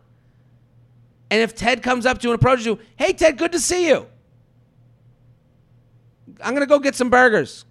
And 1.31 1.41
if 1.41 1.55
Ted 1.55 1.83
comes 1.83 2.07
up 2.07 2.19
to 2.19 2.25
you 2.25 2.33
and 2.33 2.41
approaches 2.41 2.67
you, 2.67 2.79
"Hey, 2.97 3.13
Ted, 3.13 3.39
good 3.39 3.53
to 3.53 3.61
see 3.61 3.89
you. 3.89 4.07
I'm 6.43 6.55
gonna 6.55 6.67
go 6.67 6.79
get 6.79 6.95
some 6.95 7.11
burgers. 7.11 7.65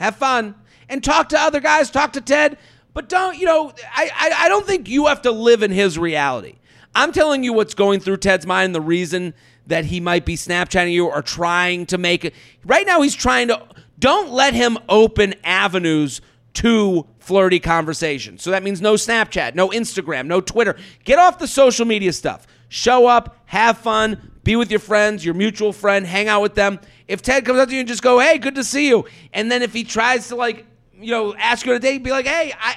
Have 0.00 0.16
fun 0.16 0.54
and 0.88 1.02
talk 1.02 1.30
to 1.30 1.40
other 1.40 1.60
guys. 1.60 1.90
Talk 1.90 2.12
to 2.14 2.20
Ted." 2.20 2.58
But 2.96 3.10
don't, 3.10 3.36
you 3.36 3.44
know, 3.44 3.74
I, 3.94 4.10
I, 4.14 4.44
I 4.44 4.48
don't 4.48 4.66
think 4.66 4.88
you 4.88 5.04
have 5.06 5.20
to 5.22 5.30
live 5.30 5.62
in 5.62 5.70
his 5.70 5.98
reality. 5.98 6.54
I'm 6.96 7.12
telling 7.12 7.44
you 7.44 7.52
what's 7.52 7.74
going 7.74 8.00
through 8.00 8.16
Ted's 8.16 8.46
mind, 8.46 8.74
the 8.74 8.80
reason 8.80 9.34
that 9.66 9.84
he 9.84 10.00
might 10.00 10.24
be 10.24 10.34
Snapchatting 10.34 10.92
you 10.92 11.06
or 11.06 11.20
trying 11.20 11.84
to 11.86 11.98
make 11.98 12.24
it. 12.24 12.34
Right 12.64 12.86
now, 12.86 13.02
he's 13.02 13.14
trying 13.14 13.48
to. 13.48 13.62
Don't 13.98 14.30
let 14.30 14.54
him 14.54 14.78
open 14.88 15.34
avenues 15.44 16.22
to 16.54 17.06
flirty 17.18 17.60
conversation. 17.60 18.38
So 18.38 18.50
that 18.50 18.62
means 18.62 18.80
no 18.80 18.94
Snapchat, 18.94 19.54
no 19.54 19.68
Instagram, 19.68 20.26
no 20.26 20.40
Twitter. 20.40 20.74
Get 21.04 21.18
off 21.18 21.38
the 21.38 21.46
social 21.46 21.84
media 21.84 22.14
stuff. 22.14 22.46
Show 22.70 23.06
up, 23.06 23.36
have 23.44 23.76
fun, 23.76 24.32
be 24.42 24.56
with 24.56 24.70
your 24.70 24.80
friends, 24.80 25.22
your 25.22 25.34
mutual 25.34 25.74
friend, 25.74 26.06
hang 26.06 26.28
out 26.28 26.40
with 26.40 26.54
them. 26.54 26.80
If 27.08 27.20
Ted 27.20 27.44
comes 27.44 27.58
up 27.58 27.68
to 27.68 27.74
you 27.74 27.80
and 27.80 27.88
just 27.88 28.02
go, 28.02 28.20
"Hey, 28.20 28.38
good 28.38 28.54
to 28.54 28.64
see 28.64 28.88
you," 28.88 29.04
and 29.34 29.52
then 29.52 29.60
if 29.60 29.74
he 29.74 29.84
tries 29.84 30.28
to 30.28 30.36
like, 30.36 30.64
you 30.98 31.10
know, 31.10 31.34
ask 31.36 31.66
you 31.66 31.72
on 31.72 31.76
a 31.76 31.80
date, 31.80 32.02
be 32.02 32.10
like, 32.10 32.26
"Hey, 32.26 32.54
I 32.58 32.74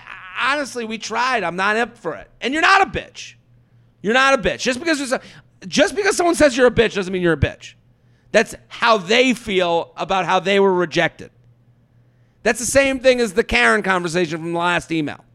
honestly, 0.51 0.83
we 0.83 0.97
tried. 0.97 1.45
I'm 1.45 1.55
not 1.55 1.77
up 1.77 1.97
for 1.97 2.15
it," 2.15 2.29
and 2.41 2.53
you're 2.53 2.61
not 2.61 2.81
a 2.81 2.85
bitch. 2.85 3.35
You're 4.01 4.13
not 4.13 4.33
a 4.33 4.41
bitch. 4.41 4.59
Just 4.59 4.79
because 4.79 5.11
a, 5.11 5.21
just 5.67 5.95
because 5.95 6.15
someone 6.15 6.35
says 6.35 6.55
you're 6.55 6.67
a 6.67 6.71
bitch 6.71 6.95
doesn't 6.95 7.11
mean 7.11 7.21
you're 7.21 7.33
a 7.33 7.37
bitch. 7.37 7.73
That's 8.31 8.55
how 8.67 8.97
they 8.97 9.33
feel 9.33 9.91
about 9.97 10.25
how 10.25 10.39
they 10.39 10.59
were 10.59 10.73
rejected. 10.73 11.31
That's 12.43 12.59
the 12.59 12.65
same 12.65 12.99
thing 12.99 13.19
as 13.19 13.33
the 13.33 13.43
Karen 13.43 13.83
conversation 13.83 14.39
from 14.39 14.53
the 14.53 14.59
last 14.59 14.91
email. 14.91 15.25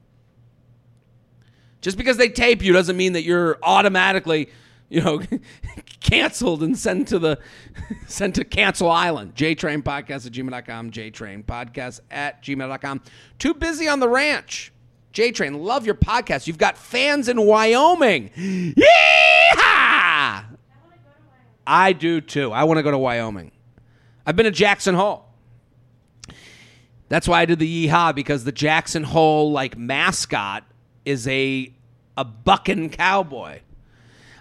Just 1.80 1.98
because 1.98 2.16
they 2.16 2.30
tape 2.30 2.62
you 2.62 2.72
doesn't 2.72 2.96
mean 2.96 3.12
that 3.12 3.24
you're 3.24 3.58
automatically, 3.62 4.48
you 4.88 5.02
know, 5.02 5.20
canceled 6.00 6.62
and 6.62 6.78
sent 6.78 7.08
to 7.08 7.18
the 7.18 7.38
sent 8.06 8.36
to 8.36 8.44
cancel 8.44 8.90
island. 8.90 9.34
JTrain 9.34 9.82
podcast 9.82 10.26
at 10.26 10.32
gmail.com, 10.32 10.90
JTrain 10.90 11.44
podcast 11.44 12.00
at 12.10 12.42
gmail.com. 12.42 13.02
Too 13.38 13.52
busy 13.52 13.86
on 13.86 14.00
the 14.00 14.08
ranch. 14.08 14.72
J 15.14 15.30
Train, 15.30 15.62
love 15.62 15.86
your 15.86 15.94
podcast. 15.94 16.48
You've 16.48 16.58
got 16.58 16.76
fans 16.76 17.28
in 17.28 17.40
Wyoming. 17.40 18.30
Yeehaw! 18.36 18.84
I 21.66 21.92
do 21.92 22.20
too. 22.20 22.52
I 22.52 22.64
want 22.64 22.78
to 22.78 22.82
go 22.82 22.90
to 22.90 22.98
Wyoming. 22.98 23.52
I've 24.26 24.34
been 24.34 24.44
to 24.44 24.50
Jackson 24.50 24.96
Hole. 24.96 25.24
That's 27.08 27.28
why 27.28 27.40
I 27.40 27.44
did 27.44 27.60
the 27.60 27.88
yeehaw 27.88 28.14
because 28.14 28.42
the 28.42 28.52
Jackson 28.52 29.04
Hole 29.04 29.52
like 29.52 29.78
mascot 29.78 30.64
is 31.04 31.28
a 31.28 31.72
a 32.16 32.24
bucking 32.24 32.90
cowboy. 32.90 33.60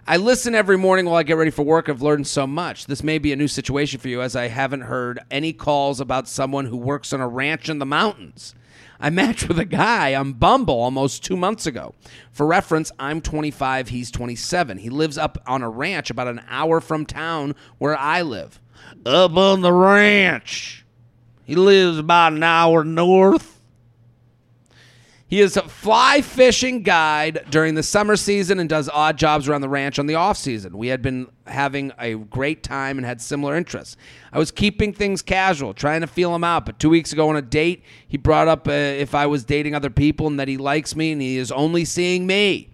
I 0.08 0.18
listen 0.18 0.56
every 0.56 0.78
morning 0.78 1.06
while 1.06 1.16
I 1.16 1.24
get 1.24 1.38
ready 1.38 1.52
for 1.52 1.64
work. 1.64 1.88
I've 1.88 2.02
learned 2.02 2.26
so 2.26 2.48
much. 2.48 2.88
This 2.88 3.04
may 3.04 3.20
be 3.20 3.32
a 3.32 3.36
new 3.36 3.48
situation 3.48 4.00
for 4.00 4.08
you 4.08 4.22
as 4.22 4.36
I 4.36 4.48
haven't 4.48 4.82
heard 4.82 5.20
any 5.30 5.54
calls 5.54 6.02
about 6.02 6.28
someone 6.28 6.66
who 6.66 6.78
works 6.78 7.14
on 7.14 7.22
a 7.22 7.28
ranch 7.28 7.70
in 7.70 7.78
the 7.78 7.86
mountains. 7.86 8.56
I 9.04 9.10
matched 9.10 9.50
with 9.50 9.60
a 9.60 9.66
guy 9.66 10.16
on 10.16 10.32
Bumble 10.32 10.80
almost 10.80 11.26
two 11.26 11.36
months 11.36 11.66
ago. 11.66 11.94
For 12.32 12.46
reference, 12.46 12.90
I'm 12.98 13.20
25, 13.20 13.90
he's 13.90 14.10
27. 14.10 14.78
He 14.78 14.90
lives 14.90 15.18
up 15.18 15.44
on 15.46 15.62
a 15.62 15.70
ranch 15.70 16.10
about 16.10 16.30
an 16.30 16.42
hour 16.48 16.80
from 16.80 17.06
town 17.06 17.54
where 17.80 17.98
I 17.98 18.22
live. 18.22 18.62
Up 19.06 19.36
on 19.36 19.60
the 19.60 19.74
ranch. 19.74 20.86
He 21.44 21.54
lives 21.54 21.98
about 21.98 22.32
an 22.32 22.44
hour 22.44 22.86
north 22.86 23.53
he 25.34 25.42
is 25.42 25.58
a 25.58 25.68
fly 25.68 26.22
fishing 26.22 26.84
guide 26.84 27.44
during 27.50 27.74
the 27.74 27.82
summer 27.82 28.16
season 28.16 28.60
and 28.60 28.70
does 28.70 28.88
odd 28.88 29.18
jobs 29.18 29.50
around 29.50 29.62
the 29.62 29.68
ranch 29.68 29.98
on 29.98 30.06
the 30.06 30.14
off 30.14 30.38
season. 30.38 30.78
We 30.78 30.90
had 30.90 31.02
been 31.02 31.28
having 31.48 31.92
a 31.98 32.14
great 32.14 32.62
time 32.62 33.00
and 33.00 33.06
had 33.08 33.20
similar 33.20 33.56
interests. 33.56 33.98
I 34.32 34.38
was 34.38 34.52
keeping 34.52 34.94
things 34.94 35.24
casual, 35.24 35.74
trying 35.74 36.02
to 36.02 36.08
feel 36.08 36.36
him 36.36 36.44
out. 36.44 36.68
But 36.68 36.78
two 36.78 36.92
weeks 36.92 37.14
ago 37.14 37.30
on 37.30 37.36
a 37.36 37.42
date, 37.42 37.84
he 38.08 38.16
brought 38.16 38.48
up 38.48 38.68
uh, 38.68 38.74
if 38.74 39.16
I 39.16 39.26
was 39.26 39.44
dating 39.44 39.74
other 39.74 39.90
people 39.90 40.28
and 40.28 40.40
that 40.40 40.48
he 40.48 40.58
likes 40.58 40.96
me 40.96 41.14
and 41.14 41.20
he 41.20 41.40
is 41.40 41.52
only 41.52 41.84
seeing 41.84 42.28
me. 42.28 42.70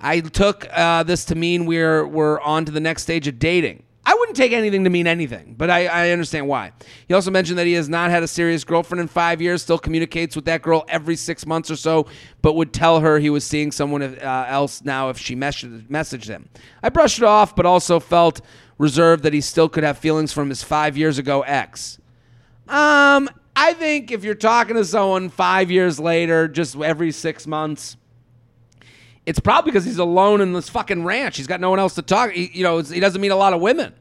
I 0.00 0.20
took 0.20 0.66
uh, 0.72 1.02
this 1.02 1.26
to 1.26 1.34
mean 1.34 1.66
we're 1.66 2.06
we're 2.06 2.40
on 2.40 2.64
to 2.64 2.72
the 2.72 2.80
next 2.80 3.02
stage 3.02 3.28
of 3.28 3.38
dating. 3.38 3.82
I 4.04 4.14
wouldn't 4.14 4.36
take 4.36 4.52
anything 4.52 4.82
to 4.84 4.90
mean 4.90 5.06
anything, 5.06 5.54
but 5.56 5.70
I, 5.70 5.86
I 5.86 6.10
understand 6.10 6.48
why. 6.48 6.72
He 7.06 7.14
also 7.14 7.30
mentioned 7.30 7.58
that 7.58 7.66
he 7.66 7.74
has 7.74 7.88
not 7.88 8.10
had 8.10 8.24
a 8.24 8.28
serious 8.28 8.64
girlfriend 8.64 9.00
in 9.00 9.06
five 9.06 9.40
years, 9.40 9.62
still 9.62 9.78
communicates 9.78 10.34
with 10.34 10.44
that 10.46 10.60
girl 10.60 10.84
every 10.88 11.14
six 11.14 11.46
months 11.46 11.70
or 11.70 11.76
so, 11.76 12.06
but 12.40 12.54
would 12.54 12.72
tell 12.72 13.00
her 13.00 13.20
he 13.20 13.30
was 13.30 13.44
seeing 13.44 13.70
someone 13.70 14.02
uh, 14.02 14.46
else 14.48 14.82
now 14.82 15.08
if 15.08 15.18
she 15.18 15.36
messaged, 15.36 16.28
him. 16.28 16.48
I 16.82 16.88
brushed 16.88 17.18
it 17.18 17.24
off, 17.24 17.54
but 17.54 17.64
also 17.64 18.00
felt 18.00 18.40
reserved 18.76 19.22
that 19.22 19.32
he 19.32 19.40
still 19.40 19.68
could 19.68 19.84
have 19.84 19.98
feelings 19.98 20.32
from 20.32 20.48
his 20.48 20.64
five 20.64 20.96
years 20.96 21.18
ago 21.18 21.42
ex. 21.42 21.98
Um, 22.68 23.30
I 23.54 23.74
think 23.74 24.10
if 24.10 24.24
you're 24.24 24.34
talking 24.34 24.74
to 24.76 24.84
someone 24.84 25.28
five 25.28 25.70
years 25.70 26.00
later, 26.00 26.48
just 26.48 26.74
every 26.76 27.12
six 27.12 27.46
months, 27.46 27.96
it's 29.26 29.40
probably 29.40 29.70
because 29.70 29.84
he's 29.84 29.98
alone 29.98 30.40
in 30.40 30.52
this 30.52 30.68
fucking 30.68 31.04
ranch. 31.04 31.36
He's 31.36 31.46
got 31.46 31.60
no 31.60 31.70
one 31.70 31.78
else 31.78 31.94
to 31.94 32.02
talk. 32.02 32.32
He, 32.32 32.50
you 32.52 32.62
know, 32.62 32.80
he 32.80 33.00
doesn't 33.00 33.20
meet 33.20 33.30
a 33.30 33.36
lot 33.36 33.52
of 33.52 33.60
women. 33.60 33.94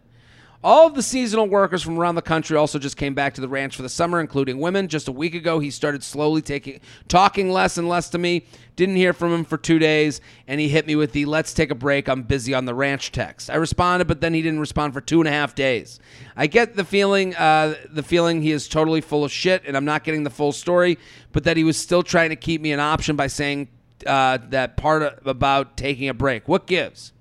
All 0.63 0.86
of 0.86 0.94
the 0.94 1.01
seasonal 1.01 1.48
workers 1.48 1.82
from 1.82 1.98
around 1.98 2.13
the 2.13 2.22
country 2.22 2.56
also 2.56 2.78
just 2.78 2.96
came 2.96 3.16
back 3.16 3.34
to 3.34 3.42
the 3.42 3.48
ranch 3.48 3.75
for 3.75 3.82
the 3.82 3.90
summer, 3.90 4.20
including 4.20 4.60
women. 4.60 4.88
Just 4.88 5.08
a 5.08 5.12
week 5.12 5.34
ago, 5.34 5.58
he 5.58 5.72
started 5.72 6.04
slowly 6.04 6.44
taking 6.44 6.82
talking 7.08 7.51
less 7.51 7.80
and 7.80 7.90
less 7.90 8.12
to 8.12 8.20
me. 8.20 8.46
Didn't 8.75 8.96
hear 8.96 9.12
from 9.12 9.34
him 9.34 9.44
for 9.44 9.58
two 9.58 9.80
days, 9.80 10.22
and 10.48 10.62
he 10.62 10.70
hit 10.70 10.86
me 10.86 10.96
with 10.96 11.13
the 11.13 11.25
"Let's 11.25 11.56
take 11.56 11.72
a 11.72 11.75
break. 11.75 12.08
I'm 12.08 12.22
busy 12.22 12.54
on 12.54 12.66
the 12.66 12.75
ranch" 12.75 13.12
text. 13.12 13.50
I 13.50 13.56
responded, 13.56 14.08
but 14.08 14.22
then 14.22 14.36
he 14.36 14.44
didn't 14.44 14.60
respond 14.60 14.94
for 14.94 15.01
two 15.01 15.20
and 15.20 15.28
a 15.28 15.32
half 15.32 15.56
days. 15.56 16.00
I 16.38 16.46
get 16.46 16.75
the 16.75 16.86
feeling, 16.86 17.36
uh, 17.36 17.74
the 17.92 18.04
feeling 18.04 18.44
he 18.44 18.51
is 18.51 18.68
totally 18.68 19.01
full 19.01 19.24
of 19.24 19.32
shit, 19.32 19.63
and 19.66 19.75
I'm 19.75 19.86
not 19.86 20.04
getting 20.04 20.24
the 20.24 20.30
full 20.30 20.51
story, 20.51 21.00
but 21.32 21.44
that 21.46 21.58
he 21.58 21.63
was 21.63 21.75
still 21.75 22.04
trying 22.04 22.30
to 22.30 22.36
keep 22.36 22.62
me 22.62 22.72
an 22.72 22.80
option 22.80 23.16
by 23.16 23.25
saying 23.25 23.68
uh, 24.05 24.38
that 24.50 24.77
part 24.77 25.03
of, 25.03 25.27
about 25.27 25.77
taking 25.77 26.10
a 26.10 26.13
break. 26.13 26.48
What 26.48 26.67
gives? 26.67 27.13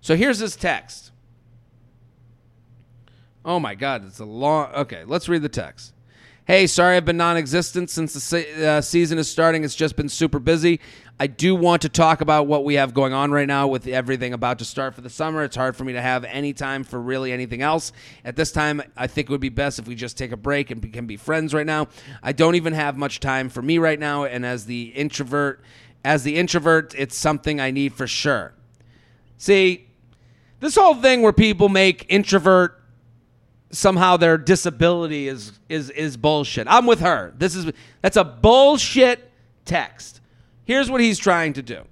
So 0.00 0.16
here's 0.16 0.38
this 0.38 0.56
text. 0.56 1.10
Oh 3.44 3.60
my 3.60 3.74
God, 3.74 4.04
it's 4.06 4.18
a 4.18 4.24
long. 4.24 4.72
Okay, 4.72 5.04
let's 5.04 5.28
read 5.28 5.42
the 5.42 5.48
text. 5.48 5.92
Hey, 6.46 6.68
sorry 6.68 6.96
I've 6.96 7.04
been 7.04 7.16
non 7.16 7.36
existent 7.36 7.90
since 7.90 8.14
the 8.14 8.20
se- 8.20 8.64
uh, 8.64 8.80
season 8.80 9.18
is 9.18 9.28
starting. 9.28 9.64
It's 9.64 9.74
just 9.74 9.96
been 9.96 10.08
super 10.08 10.38
busy. 10.38 10.78
I 11.18 11.26
do 11.26 11.56
want 11.56 11.82
to 11.82 11.88
talk 11.88 12.20
about 12.20 12.46
what 12.46 12.64
we 12.64 12.74
have 12.74 12.94
going 12.94 13.12
on 13.12 13.32
right 13.32 13.48
now 13.48 13.66
with 13.66 13.88
everything 13.88 14.32
about 14.32 14.60
to 14.60 14.64
start 14.64 14.94
for 14.94 15.00
the 15.00 15.10
summer. 15.10 15.42
It's 15.42 15.56
hard 15.56 15.74
for 15.74 15.82
me 15.82 15.94
to 15.94 16.00
have 16.00 16.24
any 16.24 16.52
time 16.52 16.84
for 16.84 17.00
really 17.00 17.32
anything 17.32 17.62
else. 17.62 17.90
At 18.24 18.36
this 18.36 18.52
time, 18.52 18.80
I 18.96 19.08
think 19.08 19.28
it 19.28 19.32
would 19.32 19.40
be 19.40 19.48
best 19.48 19.80
if 19.80 19.88
we 19.88 19.96
just 19.96 20.16
take 20.16 20.30
a 20.30 20.36
break 20.36 20.70
and 20.70 20.92
can 20.92 21.06
be 21.06 21.16
friends 21.16 21.52
right 21.52 21.66
now. 21.66 21.88
I 22.22 22.30
don't 22.30 22.54
even 22.54 22.74
have 22.74 22.96
much 22.96 23.18
time 23.18 23.48
for 23.48 23.62
me 23.62 23.78
right 23.78 23.98
now, 23.98 24.24
and 24.24 24.46
as 24.46 24.66
the 24.66 24.84
introvert, 24.88 25.62
as 26.06 26.22
the 26.22 26.36
introvert, 26.36 26.94
it's 26.96 27.16
something 27.16 27.60
I 27.60 27.72
need 27.72 27.92
for 27.92 28.06
sure. 28.06 28.54
See, 29.38 29.88
this 30.60 30.76
whole 30.76 30.94
thing 30.94 31.20
where 31.20 31.32
people 31.32 31.68
make 31.68 32.06
introvert 32.08 32.80
somehow 33.70 34.16
their 34.16 34.38
disability 34.38 35.26
is 35.26 35.58
is 35.68 35.90
is 35.90 36.16
bullshit. 36.16 36.68
I'm 36.70 36.86
with 36.86 37.00
her. 37.00 37.34
This 37.36 37.56
is 37.56 37.72
that's 38.02 38.16
a 38.16 38.22
bullshit 38.22 39.32
text. 39.64 40.20
Here's 40.64 40.88
what 40.88 41.00
he's 41.00 41.18
trying 41.18 41.54
to 41.54 41.62
do. 41.62 41.82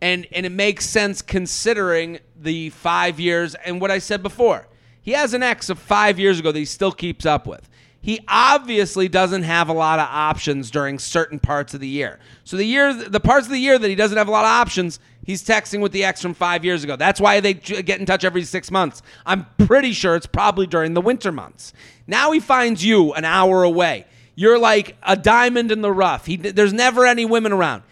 And 0.00 0.26
and 0.32 0.46
it 0.46 0.52
makes 0.52 0.86
sense 0.86 1.20
considering 1.20 2.18
the 2.34 2.70
5 2.70 3.20
years 3.20 3.54
and 3.56 3.78
what 3.78 3.90
I 3.90 3.98
said 3.98 4.22
before. 4.22 4.66
He 5.02 5.12
has 5.12 5.34
an 5.34 5.42
ex 5.42 5.68
of 5.68 5.78
5 5.78 6.18
years 6.18 6.40
ago 6.40 6.50
that 6.50 6.58
he 6.58 6.64
still 6.64 6.92
keeps 6.92 7.26
up 7.26 7.46
with. 7.46 7.68
He 8.02 8.20
obviously 8.28 9.08
doesn't 9.08 9.44
have 9.44 9.68
a 9.68 9.72
lot 9.72 9.98
of 9.98 10.08
options 10.10 10.70
during 10.70 10.98
certain 10.98 11.38
parts 11.38 11.72
of 11.72 11.80
the 11.80 11.88
year. 11.88 12.18
So 12.44 12.56
the 12.56 12.64
year 12.64 12.92
the 12.92 13.20
parts 13.20 13.46
of 13.46 13.52
the 13.52 13.58
year 13.58 13.78
that 13.78 13.88
he 13.88 13.94
doesn't 13.94 14.18
have 14.18 14.28
a 14.28 14.32
lot 14.32 14.44
of 14.44 14.50
options, 14.50 14.98
He's 15.24 15.44
texting 15.44 15.80
with 15.80 15.92
the 15.92 16.04
ex 16.04 16.20
from 16.20 16.34
five 16.34 16.64
years 16.64 16.82
ago. 16.82 16.96
That's 16.96 17.20
why 17.20 17.38
they 17.40 17.54
get 17.54 18.00
in 18.00 18.06
touch 18.06 18.24
every 18.24 18.42
six 18.42 18.70
months. 18.70 19.02
I'm 19.24 19.46
pretty 19.66 19.92
sure 19.92 20.16
it's 20.16 20.26
probably 20.26 20.66
during 20.66 20.94
the 20.94 21.00
winter 21.00 21.30
months. 21.30 21.72
Now 22.06 22.32
he 22.32 22.40
finds 22.40 22.84
you 22.84 23.12
an 23.12 23.24
hour 23.24 23.62
away. 23.62 24.06
You're 24.34 24.58
like 24.58 24.96
a 25.02 25.16
diamond 25.16 25.70
in 25.70 25.80
the 25.80 25.92
rough. 25.92 26.26
He, 26.26 26.36
there's 26.36 26.72
never 26.72 27.06
any 27.06 27.24
women 27.24 27.52
around. 27.52 27.84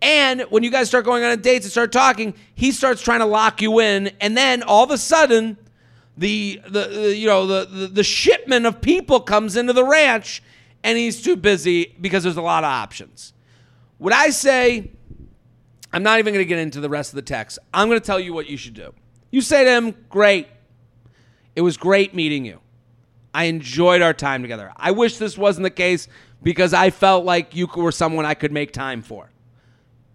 And 0.00 0.42
when 0.42 0.62
you 0.62 0.70
guys 0.70 0.88
start 0.88 1.04
going 1.04 1.24
on 1.24 1.40
dates 1.40 1.66
and 1.66 1.72
start 1.72 1.92
talking, 1.92 2.34
he 2.54 2.72
starts 2.72 3.02
trying 3.02 3.18
to 3.18 3.26
lock 3.26 3.60
you 3.60 3.80
in. 3.80 4.12
And 4.20 4.36
then 4.36 4.62
all 4.62 4.84
of 4.84 4.90
a 4.90 4.98
sudden, 4.98 5.58
the, 6.18 6.60
the, 6.68 7.16
you 7.16 7.26
know 7.26 7.46
the, 7.46 7.64
the 7.64 7.86
the 7.86 8.04
shipment 8.04 8.66
of 8.66 8.80
people 8.80 9.20
comes 9.20 9.56
into 9.56 9.72
the 9.72 9.84
ranch, 9.84 10.42
and 10.82 10.98
he's 10.98 11.22
too 11.22 11.36
busy 11.36 11.94
because 12.00 12.24
there's 12.24 12.36
a 12.36 12.42
lot 12.42 12.64
of 12.64 12.68
options. 12.70 13.32
Would 13.98 14.12
I 14.12 14.30
say 14.30 14.90
I'm 15.92 16.02
not 16.02 16.18
even 16.18 16.34
going 16.34 16.44
to 16.44 16.48
get 16.48 16.58
into 16.58 16.80
the 16.80 16.88
rest 16.88 17.12
of 17.12 17.16
the 17.16 17.22
text. 17.22 17.58
I'm 17.72 17.88
going 17.88 18.00
to 18.00 18.06
tell 18.06 18.20
you 18.20 18.32
what 18.32 18.48
you 18.48 18.56
should 18.56 18.74
do. 18.74 18.92
You 19.30 19.40
say 19.40 19.64
to 19.64 19.70
him, 19.70 19.94
Great. 20.08 20.48
It 21.56 21.62
was 21.62 21.76
great 21.76 22.14
meeting 22.14 22.44
you. 22.44 22.60
I 23.34 23.44
enjoyed 23.44 24.00
our 24.00 24.14
time 24.14 24.42
together. 24.42 24.72
I 24.76 24.92
wish 24.92 25.18
this 25.18 25.36
wasn't 25.36 25.64
the 25.64 25.70
case 25.70 26.06
because 26.42 26.72
I 26.72 26.90
felt 26.90 27.24
like 27.24 27.56
you 27.56 27.66
were 27.74 27.90
someone 27.90 28.24
I 28.24 28.34
could 28.34 28.52
make 28.52 28.72
time 28.72 29.02
for. 29.02 29.30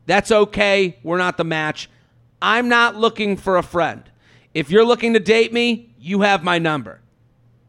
That's 0.05 0.31
okay. 0.31 0.97
We're 1.03 1.17
not 1.17 1.37
the 1.37 1.43
match. 1.43 1.89
I'm 2.41 2.69
not 2.69 2.95
looking 2.95 3.35
for 3.35 3.57
a 3.57 3.63
friend. 3.63 4.09
If 4.53 4.69
you're 4.69 4.85
looking 4.85 5.13
to 5.13 5.19
date 5.19 5.51
me, 5.51 5.92
you 6.03 6.21
have 6.21 6.43
my 6.43 6.59
number. 6.59 6.99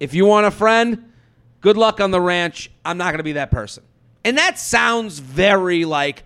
If 0.00 0.12
you 0.12 0.26
want 0.26 0.46
a 0.46 0.50
friend, 0.50 1.12
good 1.60 1.76
luck 1.76 2.00
on 2.00 2.10
the 2.10 2.20
ranch. 2.20 2.70
I'm 2.84 2.98
not 2.98 3.06
going 3.06 3.18
to 3.18 3.24
be 3.24 3.32
that 3.32 3.50
person. 3.50 3.84
And 4.24 4.36
that 4.38 4.58
sounds 4.58 5.18
very 5.18 5.84
like, 5.84 6.24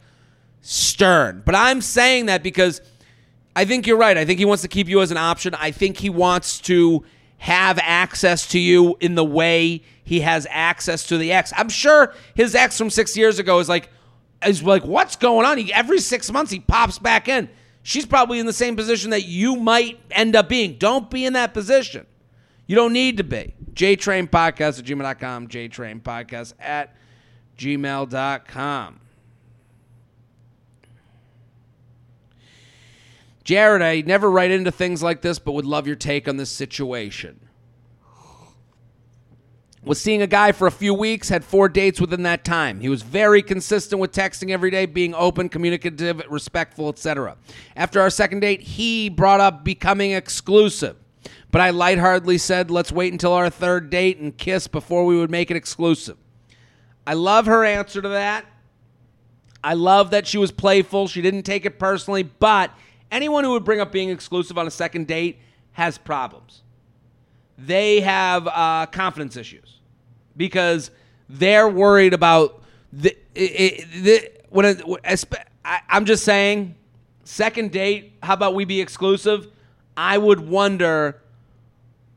stern. 0.62 1.42
But 1.44 1.54
I'm 1.54 1.80
saying 1.80 2.26
that 2.26 2.42
because 2.42 2.80
I 3.54 3.64
think 3.64 3.86
you're 3.86 3.96
right. 3.96 4.16
I 4.16 4.24
think 4.24 4.38
he 4.38 4.44
wants 4.44 4.62
to 4.62 4.68
keep 4.68 4.88
you 4.88 5.00
as 5.00 5.10
an 5.10 5.16
option. 5.16 5.54
I 5.54 5.70
think 5.70 5.96
he 5.96 6.10
wants 6.10 6.60
to 6.62 7.04
have 7.38 7.78
access 7.80 8.48
to 8.48 8.58
you 8.58 8.96
in 9.00 9.14
the 9.14 9.24
way 9.24 9.82
he 10.04 10.20
has 10.20 10.46
access 10.50 11.06
to 11.08 11.18
the 11.18 11.32
ex. 11.32 11.52
I'm 11.56 11.68
sure 11.68 12.14
his 12.34 12.54
ex 12.54 12.76
from 12.76 12.90
six 12.90 13.16
years 13.16 13.38
ago 13.38 13.58
is 13.58 13.68
like, 13.68 13.90
is 14.44 14.62
like, 14.62 14.84
what's 14.84 15.16
going 15.16 15.46
on? 15.46 15.58
He, 15.58 15.72
every 15.72 16.00
six 16.00 16.30
months 16.30 16.50
he 16.50 16.60
pops 16.60 16.98
back 16.98 17.28
in. 17.28 17.48
She's 17.88 18.04
probably 18.04 18.38
in 18.38 18.44
the 18.44 18.52
same 18.52 18.76
position 18.76 19.12
that 19.12 19.24
you 19.24 19.56
might 19.56 19.98
end 20.10 20.36
up 20.36 20.50
being. 20.50 20.76
Don't 20.76 21.08
be 21.08 21.24
in 21.24 21.32
that 21.32 21.54
position. 21.54 22.06
You 22.66 22.76
don't 22.76 22.92
need 22.92 23.16
to 23.16 23.24
be. 23.24 23.54
JTrain 23.72 24.28
Podcast 24.28 24.78
at 24.78 24.84
gmail.com. 24.84 25.48
JTrain 25.48 26.02
Podcast 26.02 26.52
at 26.60 26.94
gmail.com. 27.56 29.00
Jared, 33.42 33.80
I 33.80 34.02
never 34.02 34.30
write 34.30 34.50
into 34.50 34.70
things 34.70 35.02
like 35.02 35.22
this, 35.22 35.38
but 35.38 35.52
would 35.52 35.64
love 35.64 35.86
your 35.86 35.96
take 35.96 36.28
on 36.28 36.36
this 36.36 36.50
situation. 36.50 37.47
Was 39.84 40.00
seeing 40.00 40.22
a 40.22 40.26
guy 40.26 40.52
for 40.52 40.66
a 40.66 40.72
few 40.72 40.92
weeks, 40.92 41.28
had 41.28 41.44
four 41.44 41.68
dates 41.68 42.00
within 42.00 42.24
that 42.24 42.44
time. 42.44 42.80
He 42.80 42.88
was 42.88 43.02
very 43.02 43.42
consistent 43.42 44.00
with 44.00 44.12
texting 44.12 44.50
every 44.50 44.70
day, 44.70 44.86
being 44.86 45.14
open, 45.14 45.48
communicative, 45.48 46.20
respectful, 46.28 46.88
etc. 46.88 47.36
After 47.76 48.00
our 48.00 48.10
second 48.10 48.40
date, 48.40 48.60
he 48.60 49.08
brought 49.08 49.40
up 49.40 49.64
becoming 49.64 50.10
exclusive. 50.10 50.96
But 51.50 51.60
I 51.60 51.70
lightheartedly 51.70 52.38
said, 52.38 52.70
let's 52.70 52.92
wait 52.92 53.12
until 53.12 53.32
our 53.32 53.50
third 53.50 53.88
date 53.88 54.18
and 54.18 54.36
kiss 54.36 54.66
before 54.66 55.06
we 55.06 55.16
would 55.16 55.30
make 55.30 55.50
it 55.50 55.56
exclusive. 55.56 56.16
I 57.06 57.14
love 57.14 57.46
her 57.46 57.64
answer 57.64 58.02
to 58.02 58.08
that. 58.10 58.44
I 59.64 59.74
love 59.74 60.10
that 60.10 60.26
she 60.26 60.38
was 60.38 60.52
playful. 60.52 61.08
She 61.08 61.22
didn't 61.22 61.44
take 61.44 61.64
it 61.64 61.78
personally, 61.78 62.22
but 62.22 62.70
anyone 63.10 63.44
who 63.44 63.52
would 63.52 63.64
bring 63.64 63.80
up 63.80 63.92
being 63.92 64.10
exclusive 64.10 64.58
on 64.58 64.66
a 64.66 64.70
second 64.70 65.06
date 65.06 65.38
has 65.72 65.98
problems. 65.98 66.62
They 67.58 68.00
have 68.00 68.46
uh, 68.46 68.86
confidence 68.86 69.36
issues 69.36 69.80
because 70.36 70.92
they're 71.28 71.68
worried 71.68 72.14
about 72.14 72.62
the, 72.92 73.16
it, 73.34 73.86
the 74.02 74.30
when 74.48 74.64
it, 74.64 74.82
I'm 75.64 76.04
just 76.04 76.24
saying, 76.24 76.76
second 77.24 77.72
date. 77.72 78.14
How 78.22 78.34
about 78.34 78.54
we 78.54 78.64
be 78.64 78.80
exclusive? 78.80 79.48
I 79.96 80.16
would 80.16 80.40
wonder 80.40 81.20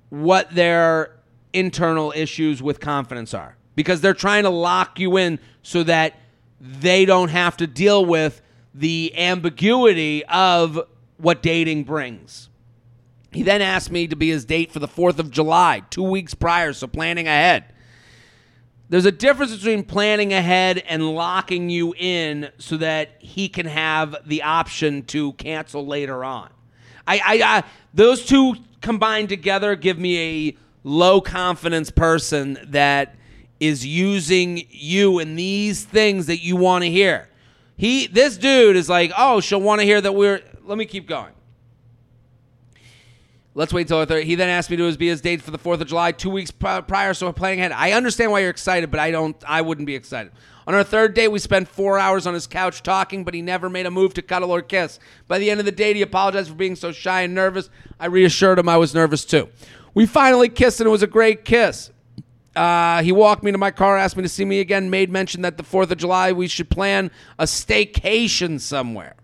what 0.09 0.53
their 0.53 1.17
internal 1.53 2.13
issues 2.15 2.61
with 2.61 2.79
confidence 2.79 3.33
are 3.33 3.57
because 3.75 4.01
they're 4.01 4.13
trying 4.13 4.43
to 4.43 4.49
lock 4.49 4.99
you 4.99 5.17
in 5.17 5.39
so 5.63 5.83
that 5.83 6.15
they 6.59 7.05
don't 7.05 7.29
have 7.29 7.57
to 7.57 7.67
deal 7.67 8.05
with 8.05 8.41
the 8.73 9.13
ambiguity 9.17 10.23
of 10.25 10.79
what 11.17 11.41
dating 11.41 11.83
brings. 11.83 12.49
He 13.31 13.43
then 13.43 13.61
asked 13.61 13.91
me 13.91 14.07
to 14.07 14.15
be 14.15 14.29
his 14.29 14.45
date 14.45 14.71
for 14.71 14.79
the 14.79 14.87
4th 14.87 15.19
of 15.19 15.31
July, 15.31 15.83
two 15.89 16.03
weeks 16.03 16.33
prior, 16.33 16.73
so 16.73 16.87
planning 16.87 17.27
ahead. 17.27 17.65
There's 18.89 19.05
a 19.05 19.11
difference 19.11 19.55
between 19.55 19.83
planning 19.83 20.33
ahead 20.33 20.79
and 20.79 21.15
locking 21.15 21.69
you 21.69 21.93
in 21.97 22.49
so 22.57 22.75
that 22.75 23.11
he 23.19 23.47
can 23.47 23.65
have 23.65 24.17
the 24.25 24.43
option 24.43 25.03
to 25.03 25.31
cancel 25.33 25.87
later 25.87 26.25
on. 26.25 26.49
I, 27.07 27.17
I, 27.19 27.57
I 27.57 27.63
those 27.93 28.25
two 28.25 28.55
combined 28.81 29.29
together 29.29 29.77
give 29.77 29.97
me 29.97 30.49
a 30.49 30.57
low 30.83 31.21
confidence 31.21 31.89
person 31.89 32.57
that 32.65 33.15
is 33.61 33.85
using 33.85 34.65
you 34.69 35.19
in 35.19 35.37
these 35.37 35.85
things 35.85 36.25
that 36.27 36.43
you 36.43 36.57
want 36.57 36.83
to 36.83 36.89
hear. 36.89 37.29
He 37.77 38.07
this 38.07 38.35
dude 38.35 38.75
is 38.75 38.89
like, 38.89 39.13
oh, 39.17 39.39
she'll 39.39 39.61
want 39.61 39.79
to 39.79 39.85
hear 39.85 40.01
that 40.01 40.13
we're. 40.13 40.41
Let 40.65 40.77
me 40.77 40.85
keep 40.85 41.07
going. 41.07 41.31
Let's 43.53 43.73
wait 43.73 43.89
till 43.89 43.99
the 43.99 44.05
third. 44.05 44.23
He 44.23 44.35
then 44.35 44.47
asked 44.47 44.69
me 44.69 44.77
to 44.77 44.97
be 44.97 45.07
his 45.07 45.19
date 45.19 45.41
for 45.41 45.51
the 45.51 45.57
Fourth 45.57 45.81
of 45.81 45.87
July, 45.87 46.13
two 46.13 46.29
weeks 46.29 46.51
prior. 46.51 47.13
So 47.13 47.25
we're 47.25 47.33
planning 47.33 47.59
ahead. 47.59 47.73
I 47.73 47.91
understand 47.91 48.31
why 48.31 48.39
you're 48.39 48.49
excited, 48.49 48.89
but 48.89 48.99
I 49.01 49.11
don't. 49.11 49.35
I 49.45 49.61
wouldn't 49.61 49.85
be 49.85 49.95
excited. 49.95 50.31
On 50.67 50.73
our 50.73 50.85
third 50.85 51.15
date, 51.15 51.27
we 51.27 51.39
spent 51.39 51.67
four 51.67 51.99
hours 51.99 52.25
on 52.25 52.33
his 52.33 52.47
couch 52.47 52.81
talking, 52.81 53.25
but 53.25 53.33
he 53.33 53.41
never 53.41 53.69
made 53.69 53.85
a 53.85 53.91
move 53.91 54.13
to 54.13 54.21
cuddle 54.21 54.51
or 54.51 54.61
kiss. 54.61 54.99
By 55.27 55.37
the 55.39 55.49
end 55.49 55.59
of 55.59 55.65
the 55.65 55.71
date, 55.71 55.97
he 55.97 56.01
apologized 56.01 56.49
for 56.49 56.55
being 56.55 56.77
so 56.77 56.93
shy 56.93 57.21
and 57.21 57.35
nervous. 57.35 57.69
I 57.99 58.05
reassured 58.05 58.57
him 58.57 58.69
I 58.69 58.77
was 58.77 58.93
nervous 58.93 59.25
too. 59.25 59.49
We 59.93 60.05
finally 60.05 60.47
kissed, 60.47 60.79
and 60.79 60.87
it 60.87 60.91
was 60.91 61.03
a 61.03 61.07
great 61.07 61.43
kiss. 61.43 61.91
Uh, 62.55 63.01
he 63.01 63.11
walked 63.11 63.43
me 63.43 63.51
to 63.51 63.57
my 63.57 63.71
car, 63.71 63.97
asked 63.97 64.15
me 64.15 64.23
to 64.23 64.29
see 64.29 64.45
me 64.45 64.61
again, 64.61 64.89
made 64.89 65.09
mention 65.09 65.41
that 65.41 65.57
the 65.57 65.63
4th 65.63 65.91
of 65.91 65.97
July 65.97 66.31
we 66.31 66.47
should 66.47 66.69
plan 66.69 67.11
a 67.37 67.43
staycation 67.43 68.59
somewhere. 68.59 69.15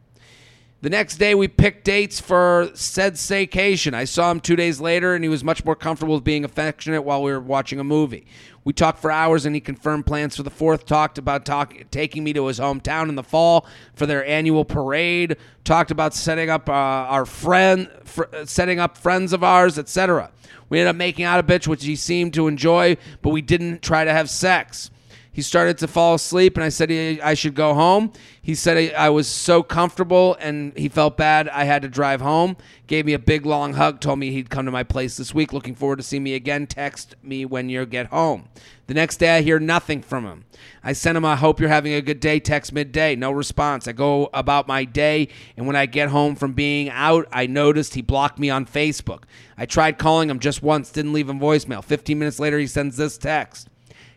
The 0.80 0.92
next 0.92 1.18
day, 1.18 1.34
we 1.34 1.48
picked 1.48 1.86
dates 1.86 2.20
for 2.20 2.70
said 2.76 3.16
staycation. 3.16 3.96
I 3.96 4.06
saw 4.06 4.30
him 4.30 4.40
two 4.40 4.56
days 4.56 4.80
later, 4.80 5.16
and 5.16 5.24
he 5.24 5.30
was 5.30 5.44
much 5.44 5.66
more 5.66 5.76
comfortable 5.76 6.14
with 6.14 6.24
being 6.24 6.46
affectionate 6.46 7.02
while 7.02 7.24
we 7.24 7.32
were 7.32 7.40
watching 7.40 7.80
a 7.80 7.84
movie. 7.84 8.28
We 8.64 8.74
talked 8.74 9.00
for 9.00 9.10
hours, 9.10 9.48
and 9.48 9.56
he 9.56 9.60
confirmed 9.60 10.06
plans 10.06 10.36
for 10.36 10.44
the 10.44 10.52
fourth. 10.52 10.86
Talked 10.86 11.18
about 11.18 11.46
talk, 11.46 11.74
taking 11.90 12.24
me 12.24 12.32
to 12.34 12.46
his 12.46 12.60
hometown 12.60 13.10
in 13.10 13.16
the 13.16 13.24
fall 13.24 13.66
for 13.96 14.06
their 14.06 14.24
annual 14.28 14.66
parade. 14.66 15.38
Talked 15.64 15.90
about 15.90 16.14
setting 16.14 16.52
up 16.52 16.70
uh, 16.70 16.74
our 16.74 17.26
friend, 17.26 17.90
fr- 18.04 18.26
setting 18.46 18.80
up 18.80 19.00
friends 19.00 19.34
of 19.34 19.44
ours, 19.44 19.80
etc. 19.80 20.30
We 20.70 20.78
ended 20.78 20.92
up 20.92 20.96
making 20.96 21.26
out 21.26 21.40
a 21.40 21.44
bitch, 21.44 21.66
which 21.66 21.86
he 21.86 21.96
seemed 21.96 22.36
to 22.36 22.48
enjoy, 22.48 22.98
but 23.24 23.32
we 23.32 23.42
didn't 23.42 23.82
try 23.82 24.04
to 24.04 24.14
have 24.14 24.30
sex. 24.30 24.92
He 25.38 25.44
started 25.44 25.78
to 25.78 25.88
fall 25.88 26.16
asleep, 26.16 26.58
and 26.58 26.64
I 26.64 26.70
said 26.70 26.90
I 27.22 27.36
should 27.36 27.54
go 27.54 27.76
home. 27.76 28.12
He 28.42 28.56
said 28.56 28.96
I 28.96 29.12
was 29.12 29.28
so 29.28 29.62
comfortable, 29.62 30.36
and 30.40 30.76
he 30.76 30.90
felt 30.90 31.16
bad. 31.16 31.48
I 31.50 31.66
had 31.66 31.84
to 31.84 31.88
drive 31.88 32.22
home. 32.22 32.58
Gave 32.88 33.06
me 33.06 33.14
a 33.14 33.20
big 33.20 33.46
long 33.46 33.74
hug. 33.74 34.00
Told 34.00 34.18
me 34.18 34.32
he'd 34.32 34.50
come 34.50 34.66
to 34.66 34.72
my 34.72 34.82
place 34.82 35.16
this 35.16 35.36
week. 35.36 35.54
Looking 35.54 35.76
forward 35.76 35.98
to 35.98 36.04
seeing 36.04 36.24
me 36.24 36.34
again. 36.34 36.66
Text 36.66 37.14
me 37.22 37.46
when 37.46 37.70
you 37.70 37.86
get 37.86 38.08
home. 38.08 38.50
The 38.88 38.96
next 38.96 39.18
day, 39.18 39.38
I 39.38 39.44
hear 39.44 39.60
nothing 39.60 40.02
from 40.02 40.26
him. 40.26 40.46
I 40.84 40.94
send 40.94 41.16
him, 41.16 41.24
I 41.24 41.36
hope 41.36 41.60
you're 41.60 41.70
having 41.70 41.94
a 41.94 42.02
good 42.02 42.20
day. 42.20 42.40
Text 42.40 42.74
midday. 42.74 43.16
No 43.16 43.30
response. 43.30 43.88
I 43.88 43.92
go 43.92 44.32
about 44.34 44.68
my 44.68 44.86
day, 44.86 45.28
and 45.56 45.68
when 45.68 45.76
I 45.76 45.86
get 45.86 46.10
home 46.10 46.36
from 46.36 46.54
being 46.54 46.90
out, 46.90 47.28
I 47.32 47.46
noticed 47.46 47.94
he 47.94 48.02
blocked 48.02 48.40
me 48.40 48.50
on 48.50 48.66
Facebook. 48.66 49.26
I 49.56 49.68
tried 49.68 50.00
calling 50.00 50.32
him 50.32 50.40
just 50.40 50.64
once, 50.64 50.90
didn't 50.90 51.14
leave 51.14 51.30
him 51.30 51.40
voicemail. 51.40 51.84
15 51.84 52.18
minutes 52.18 52.40
later, 52.40 52.58
he 52.58 52.66
sends 52.66 52.98
this 52.98 53.20
text 53.20 53.70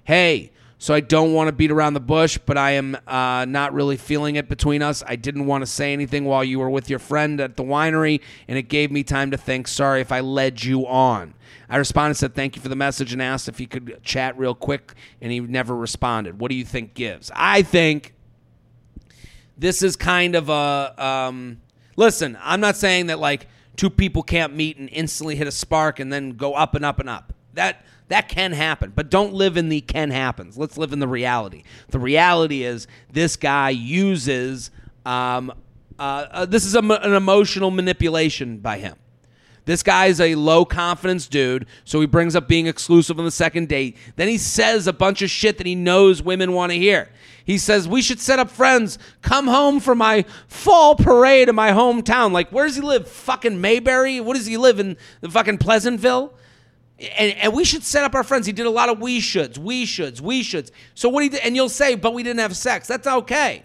Hey, 0.04 0.52
so 0.80 0.94
I 0.94 1.00
don't 1.00 1.34
want 1.34 1.48
to 1.48 1.52
beat 1.52 1.70
around 1.70 1.92
the 1.92 2.00
bush, 2.00 2.38
but 2.46 2.56
I 2.56 2.70
am 2.70 2.96
uh, 3.06 3.44
not 3.44 3.74
really 3.74 3.98
feeling 3.98 4.36
it 4.36 4.48
between 4.48 4.80
us. 4.80 5.02
I 5.06 5.14
didn't 5.14 5.44
want 5.44 5.60
to 5.60 5.66
say 5.66 5.92
anything 5.92 6.24
while 6.24 6.42
you 6.42 6.58
were 6.58 6.70
with 6.70 6.88
your 6.88 6.98
friend 6.98 7.38
at 7.38 7.58
the 7.58 7.62
winery, 7.62 8.22
and 8.48 8.56
it 8.56 8.62
gave 8.62 8.90
me 8.90 9.02
time 9.02 9.30
to 9.32 9.36
think. 9.36 9.68
Sorry 9.68 10.00
if 10.00 10.10
I 10.10 10.20
led 10.20 10.64
you 10.64 10.86
on. 10.86 11.34
I 11.68 11.76
responded, 11.76 12.14
said 12.14 12.34
thank 12.34 12.56
you 12.56 12.62
for 12.62 12.70
the 12.70 12.76
message, 12.76 13.12
and 13.12 13.20
asked 13.20 13.46
if 13.46 13.58
he 13.58 13.66
could 13.66 14.00
chat 14.02 14.38
real 14.38 14.54
quick, 14.54 14.94
and 15.20 15.30
he 15.30 15.40
never 15.40 15.76
responded. 15.76 16.40
What 16.40 16.50
do 16.50 16.54
you 16.54 16.64
think 16.64 16.94
gives? 16.94 17.30
I 17.36 17.60
think 17.60 18.14
this 19.58 19.82
is 19.82 19.96
kind 19.96 20.34
of 20.34 20.48
a. 20.48 20.94
Um, 20.96 21.60
listen, 21.96 22.38
I'm 22.40 22.60
not 22.60 22.76
saying 22.76 23.08
that 23.08 23.18
like 23.18 23.48
two 23.76 23.90
people 23.90 24.22
can't 24.22 24.56
meet 24.56 24.78
and 24.78 24.88
instantly 24.90 25.36
hit 25.36 25.46
a 25.46 25.52
spark 25.52 26.00
and 26.00 26.10
then 26.10 26.30
go 26.30 26.54
up 26.54 26.74
and 26.74 26.86
up 26.86 27.00
and 27.00 27.10
up. 27.10 27.34
That 27.52 27.84
that 28.10 28.28
can 28.28 28.52
happen, 28.52 28.92
but 28.94 29.10
don't 29.10 29.32
live 29.32 29.56
in 29.56 29.68
the 29.68 29.80
can 29.80 30.10
happens. 30.10 30.56
Let's 30.58 30.76
live 30.76 30.92
in 30.92 30.98
the 30.98 31.08
reality. 31.08 31.64
The 31.88 31.98
reality 31.98 32.62
is 32.62 32.86
this 33.10 33.36
guy 33.36 33.70
uses 33.70 34.70
um, 35.06 35.52
uh, 36.00 36.26
uh, 36.30 36.46
this 36.46 36.64
is 36.64 36.74
a, 36.74 36.78
an 36.78 37.12
emotional 37.12 37.70
manipulation 37.70 38.58
by 38.58 38.78
him. 38.78 38.96
This 39.66 39.82
guy 39.82 40.06
is 40.06 40.18
a 40.18 40.34
low 40.34 40.64
confidence 40.64 41.28
dude, 41.28 41.66
so 41.84 42.00
he 42.00 42.06
brings 42.06 42.34
up 42.34 42.48
being 42.48 42.66
exclusive 42.66 43.18
on 43.18 43.26
the 43.26 43.30
second 43.30 43.68
date. 43.68 43.98
Then 44.16 44.26
he 44.26 44.38
says 44.38 44.86
a 44.86 44.92
bunch 44.94 45.20
of 45.20 45.28
shit 45.28 45.58
that 45.58 45.66
he 45.66 45.74
knows 45.74 46.22
women 46.22 46.52
want 46.54 46.72
to 46.72 46.78
hear. 46.78 47.10
He 47.44 47.58
says, 47.58 47.86
We 47.86 48.00
should 48.00 48.18
set 48.18 48.38
up 48.38 48.50
friends. 48.50 48.98
Come 49.20 49.46
home 49.46 49.78
for 49.78 49.94
my 49.94 50.24
fall 50.48 50.94
parade 50.96 51.50
in 51.50 51.54
my 51.54 51.70
hometown. 51.72 52.32
Like, 52.32 52.50
where 52.50 52.66
does 52.66 52.76
he 52.76 52.82
live? 52.82 53.06
Fucking 53.06 53.60
Mayberry? 53.60 54.20
What 54.20 54.36
does 54.36 54.46
he 54.46 54.56
live 54.56 54.80
in? 54.80 54.96
The 55.20 55.28
fucking 55.28 55.58
Pleasantville? 55.58 56.32
And, 57.00 57.32
and 57.36 57.52
we 57.54 57.64
should 57.64 57.82
set 57.82 58.04
up 58.04 58.14
our 58.14 58.22
friends. 58.22 58.46
He 58.46 58.52
did 58.52 58.66
a 58.66 58.70
lot 58.70 58.88
of 58.88 59.00
we 59.00 59.20
shoulds, 59.20 59.56
we 59.56 59.86
shoulds, 59.86 60.20
we 60.20 60.42
shoulds. 60.42 60.70
So 60.94 61.08
what 61.08 61.22
he 61.22 61.30
did, 61.30 61.40
and 61.40 61.56
you'll 61.56 61.70
say, 61.70 61.94
but 61.94 62.12
we 62.12 62.22
didn't 62.22 62.40
have 62.40 62.56
sex. 62.56 62.86
That's 62.86 63.06
okay. 63.06 63.64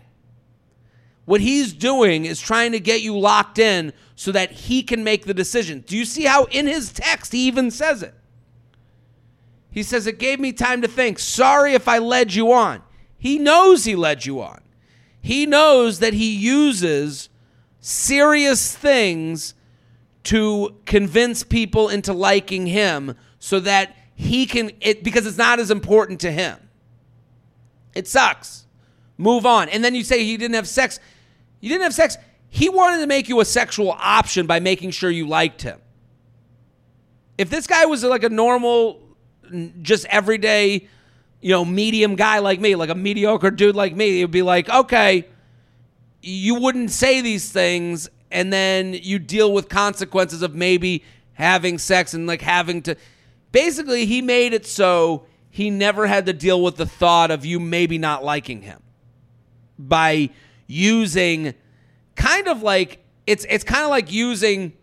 What 1.26 1.42
he's 1.42 1.74
doing 1.74 2.26
is 2.26 2.40
trying 2.40 2.72
to 2.72 2.80
get 2.80 3.02
you 3.02 3.18
locked 3.18 3.60
in 3.60 3.94
so 4.16 4.32
that 4.32 4.52
he 4.52 4.84
can 4.84 5.04
make 5.04 5.26
the 5.26 5.34
decision. 5.34 5.84
Do 5.86 5.98
you 5.98 6.06
see 6.06 6.24
how 6.24 6.46
in 6.46 6.68
his 6.68 6.94
text 6.94 7.34
he 7.34 7.48
even 7.48 7.72
says 7.72 8.04
it? 8.04 8.14
He 9.72 9.84
says, 9.84 10.08
It 10.08 10.20
gave 10.20 10.40
me 10.40 10.54
time 10.54 10.82
to 10.84 10.88
think. 10.88 11.20
Sorry 11.20 11.74
if 11.74 11.88
I 11.88 11.98
led 11.98 12.34
you 12.34 12.54
on. 12.54 12.84
He 13.18 13.38
knows 13.40 13.84
he 13.84 13.96
led 13.96 14.26
you 14.26 14.40
on. 14.42 14.62
He 15.20 15.46
knows 15.46 16.00
that 16.00 16.14
he 16.14 16.34
uses 16.34 17.30
serious 17.82 18.76
things 18.76 19.56
to 20.26 20.76
convince 20.86 21.44
people 21.44 21.90
into 21.90 22.14
liking 22.14 22.68
him 22.68 23.16
so 23.46 23.60
that 23.60 23.96
he 24.16 24.48
can 24.48 24.72
it 24.82 25.04
because 25.04 25.28
it's 25.28 25.38
not 25.38 25.60
as 25.60 25.70
important 25.70 26.22
to 26.22 26.32
him. 26.32 26.58
It 27.94 28.08
sucks. 28.08 28.66
Move 29.20 29.46
on. 29.46 29.70
And 29.70 29.84
then 29.84 29.94
you 29.94 30.04
say 30.04 30.24
he 30.24 30.36
didn't 30.36 30.56
have 30.56 30.68
sex. 30.68 31.00
You 31.60 31.70
didn't 31.70 31.84
have 31.84 31.94
sex. 31.94 32.18
He 32.50 32.70
wanted 32.70 33.02
to 33.02 33.08
make 33.08 33.30
you 33.30 33.40
a 33.42 33.46
sexual 33.46 33.92
option 33.92 34.48
by 34.48 34.60
making 34.60 34.92
sure 34.92 35.12
you 35.12 35.28
liked 35.28 35.62
him. 35.62 35.80
If 37.38 37.52
this 37.52 37.68
guy 37.68 37.86
was 37.86 38.04
like 38.04 38.24
a 38.24 38.30
normal 38.30 39.00
just 39.84 40.08
everyday, 40.08 40.88
you 41.40 41.52
know, 41.52 41.64
medium 41.64 42.16
guy 42.16 42.40
like 42.40 42.60
me, 42.60 42.76
like 42.76 42.90
a 42.90 42.96
mediocre 42.96 43.52
dude 43.52 43.76
like 43.76 43.96
me, 43.96 44.22
it'd 44.22 44.32
be 44.32 44.42
like, 44.42 44.70
okay, 44.70 45.28
you 46.24 46.56
wouldn't 46.56 46.90
say 46.90 47.22
these 47.22 47.52
things 47.52 48.10
and 48.32 48.52
then 48.52 48.96
you 48.96 49.20
deal 49.20 49.54
with 49.54 49.70
consequences 49.70 50.42
of 50.42 50.56
maybe 50.56 51.04
having 51.34 51.78
sex 51.78 52.16
and 52.16 52.26
like 52.26 52.42
having 52.42 52.82
to 52.82 52.96
basically 53.56 54.06
he 54.06 54.22
made 54.22 54.52
it 54.52 54.66
so 54.66 55.26
he 55.50 55.70
never 55.70 56.08
had 56.08 56.26
to 56.26 56.34
deal 56.34 56.62
with 56.62 56.76
the 56.76 56.86
thought 56.86 57.32
of 57.32 57.46
you 57.46 57.58
maybe 57.58 57.98
not 57.98 58.22
liking 58.22 58.62
him 58.62 58.84
by 59.80 60.30
using 60.68 61.54
kind 62.16 62.50
of 62.50 62.62
like 62.62 63.02
it's 63.26 63.46
it's 63.50 63.64
kind 63.64 63.86
of 63.86 63.90
like 63.90 64.12
using 64.12 64.74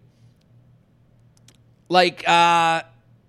like 1.91 2.27
uh 2.27 2.81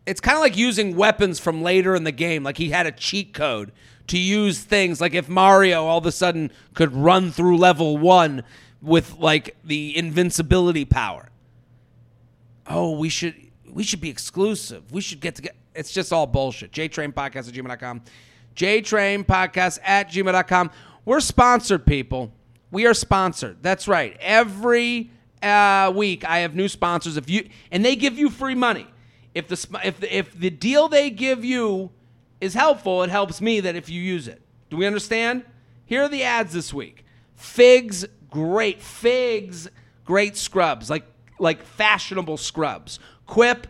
it's 0.06 0.21
kind 0.21 0.38
of 0.38 0.41
like 0.41 0.56
using 0.56 0.95
weapons 0.95 1.41
from 1.41 1.62
later 1.62 1.93
in 1.93 2.06
the 2.06 2.13
game 2.13 2.41
like 2.41 2.58
he 2.58 2.69
had 2.69 2.88
a 2.88 2.91
cheat 2.93 3.34
code 3.34 3.73
to 4.08 4.17
use 4.17 4.63
things 4.63 5.01
like 5.01 5.13
if 5.13 5.27
Mario 5.27 5.84
all 5.84 5.97
of 5.97 6.06
a 6.06 6.12
sudden 6.13 6.51
could 6.73 6.95
run 6.95 7.32
through 7.32 7.58
level 7.58 7.97
1 7.97 8.43
with 8.82 9.17
like 9.17 9.58
the 9.65 9.97
invincibility 9.97 10.86
power. 10.86 11.27
Oh, 12.65 12.97
we 12.97 13.10
should 13.10 13.36
we 13.73 13.83
should 13.83 14.01
be 14.01 14.09
exclusive. 14.09 14.91
We 14.91 15.01
should 15.01 15.19
get 15.19 15.36
together. 15.36 15.55
It's 15.75 15.91
just 15.91 16.13
all 16.13 16.27
bullshit. 16.27 16.71
JTrain 16.71 17.13
Podcast 17.13 17.47
at 17.47 17.53
gmail.com. 17.53 18.01
JTrain 18.55 19.25
Podcast 19.25 19.79
at 19.83 20.09
gmail.com. 20.09 20.71
We're 21.05 21.19
sponsored, 21.19 21.86
people. 21.86 22.31
We 22.71 22.86
are 22.86 22.93
sponsored. 22.93 23.57
That's 23.62 23.88
right. 23.88 24.15
Every 24.19 25.12
uh, 25.41 25.91
week 25.95 26.23
I 26.27 26.39
have 26.39 26.55
new 26.55 26.67
sponsors. 26.67 27.17
If 27.17 27.29
you 27.29 27.49
and 27.71 27.83
they 27.83 27.95
give 27.95 28.17
you 28.17 28.29
free 28.29 28.55
money. 28.55 28.88
If 29.33 29.47
the 29.47 29.79
if 29.83 29.99
the, 29.99 30.15
if 30.15 30.38
the 30.39 30.49
deal 30.51 30.88
they 30.88 31.09
give 31.09 31.43
you 31.43 31.91
is 32.39 32.53
helpful, 32.53 33.03
it 33.03 33.09
helps 33.09 33.41
me 33.41 33.59
that 33.62 33.75
if 33.75 33.89
you 33.89 33.99
use 34.01 34.27
it. 34.27 34.41
Do 34.69 34.77
we 34.77 34.86
understand? 34.86 35.43
Here 35.86 36.03
are 36.03 36.09
the 36.09 36.23
ads 36.23 36.53
this 36.53 36.73
week. 36.73 37.03
Figs 37.36 38.05
great 38.33 38.81
figs, 38.81 39.69
great 40.05 40.36
scrubs, 40.36 40.89
like 40.89 41.05
like 41.39 41.63
fashionable 41.63 42.38
scrubs. 42.38 42.99
Quip, 43.25 43.67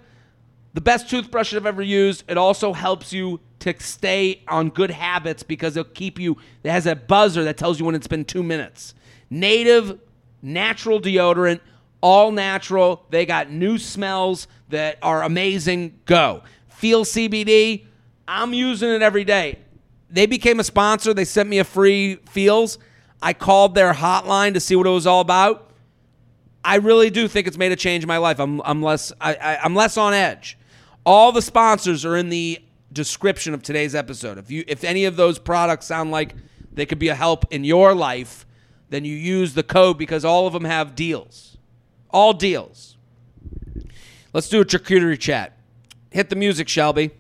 the 0.74 0.82
best 0.82 1.10
toothbrush 1.10 1.54
I've 1.54 1.66
ever 1.66 1.82
used. 1.82 2.24
It 2.28 2.38
also 2.38 2.74
helps 2.74 3.14
you 3.14 3.40
to 3.60 3.74
stay 3.80 4.42
on 4.48 4.70
good 4.70 4.92
habits 4.92 5.44
because 5.44 5.78
it'll 5.78 5.92
keep 5.92 6.20
you. 6.20 6.38
It 6.64 6.72
has 6.72 6.86
a 6.86 6.96
buzzer 6.96 7.44
that 7.46 7.58
tells 7.58 7.80
you 7.80 7.86
when 7.86 7.96
it's 7.96 8.08
been 8.08 8.26
two 8.26 8.44
minutes. 8.44 8.94
Native, 9.30 10.00
natural 10.42 11.00
deodorant, 11.00 11.62
all 12.02 12.32
natural. 12.32 13.06
They 13.10 13.26
got 13.26 13.50
new 13.50 13.78
smells 13.78 14.48
that 14.70 14.98
are 15.02 15.24
amazing. 15.24 16.00
Go. 16.06 16.44
Feals 16.68 17.12
CBD. 17.14 17.86
I'm 18.28 18.54
using 18.54 18.90
it 18.90 19.02
every 19.02 19.24
day. 19.24 19.60
They 20.10 20.26
became 20.26 20.60
a 20.60 20.64
sponsor. 20.64 21.14
They 21.14 21.26
sent 21.26 21.50
me 21.50 21.60
a 21.60 21.64
free 21.64 22.16
Feals. 22.30 22.78
I 23.22 23.34
called 23.34 23.74
their 23.74 23.94
hotline 23.94 24.54
to 24.54 24.60
see 24.60 24.76
what 24.76 24.86
it 24.86 24.92
was 24.92 25.08
all 25.08 25.22
about. 25.22 25.72
I 26.64 26.78
really 26.78 27.10
do 27.10 27.28
think 27.28 27.48
it's 27.48 27.58
made 27.58 27.72
a 27.72 27.76
change 27.76 28.04
in 28.04 28.08
my 28.08 28.18
life. 28.18 28.40
I'm, 28.40 28.62
I'm 28.64 28.82
less 28.82 29.12
I, 29.20 29.36
I, 29.36 29.58
I'm 29.64 29.76
less 29.76 29.98
on 29.98 30.14
edge. 30.14 30.58
All 31.06 31.32
the 31.32 31.42
sponsors 31.42 32.06
are 32.06 32.16
in 32.16 32.30
the 32.30 32.62
description 32.92 33.54
of 33.54 33.64
today's 33.64 33.96
episode. 33.96 34.38
If 34.38 34.50
you 34.50 34.64
if 34.68 34.84
any 34.84 35.06
of 35.06 35.16
those 35.16 35.40
products 35.40 35.86
sound 35.86 36.12
like 36.12 36.36
they 36.72 36.86
could 36.86 37.00
be 37.00 37.10
a 37.10 37.16
help 37.16 37.46
in 37.52 37.64
your 37.64 37.94
life, 37.94 38.46
then 38.90 39.04
you 39.06 39.16
use 39.16 39.54
the 39.54 39.64
code 39.64 39.98
because 39.98 40.24
all 40.24 40.48
of 40.48 40.54
them 40.54 40.66
have 40.66 40.96
deals. 40.96 41.58
All 42.10 42.34
deals. 42.34 42.98
Let's 44.32 44.50
do 44.50 44.62
a 44.62 44.66
charcuterie 44.66 45.20
chat. 45.20 45.58
Hit 46.12 46.30
the 46.30 46.36
music, 46.36 46.70
Shelby. 46.70 47.12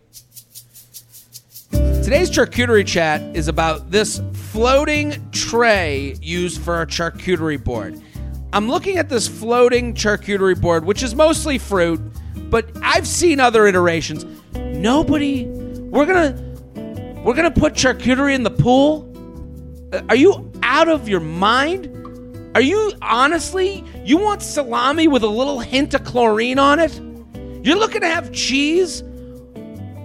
Today's 1.71 2.29
charcuterie 2.29 2.85
chat 2.85 3.21
is 3.35 3.47
about 3.47 3.89
this 3.89 4.21
floating 4.33 5.31
tray 5.31 6.15
used 6.21 6.61
for 6.61 6.81
a 6.81 6.87
charcuterie 6.87 7.63
board. 7.63 7.99
I'm 8.53 8.67
looking 8.67 8.99
at 8.99 9.09
this 9.09 9.27
floating 9.27 9.95
charcuterie 9.95 10.61
board, 10.61 10.85
which 10.85 11.01
is 11.01 11.15
mostly 11.15 11.57
fruit, 11.57 11.99
but 12.51 12.69
I've 12.83 13.07
seen 13.07 13.39
other 13.39 13.65
iterations. 13.65 14.25
Nobody, 14.55 15.45
we're 15.45 16.05
gonna, 16.05 16.39
we're 17.23 17.33
gonna 17.33 17.49
put 17.49 17.73
charcuterie 17.73 18.35
in 18.35 18.43
the 18.43 18.51
pool. 18.51 19.09
Uh, 19.91 20.03
Are 20.07 20.15
you 20.15 20.51
out 20.61 20.87
of 20.87 21.09
your 21.09 21.19
mind? 21.19 21.89
Are 22.53 22.61
you 22.61 22.91
honestly, 23.01 23.83
you 24.05 24.17
want 24.17 24.43
salami 24.43 25.07
with 25.07 25.23
a 25.23 25.27
little 25.27 25.59
hint 25.59 25.95
of 25.95 26.03
chlorine 26.03 26.59
on 26.59 26.79
it? 26.79 26.93
You're 27.65 27.79
looking 27.79 28.01
to 28.01 28.07
have 28.07 28.31
cheese 28.31 29.01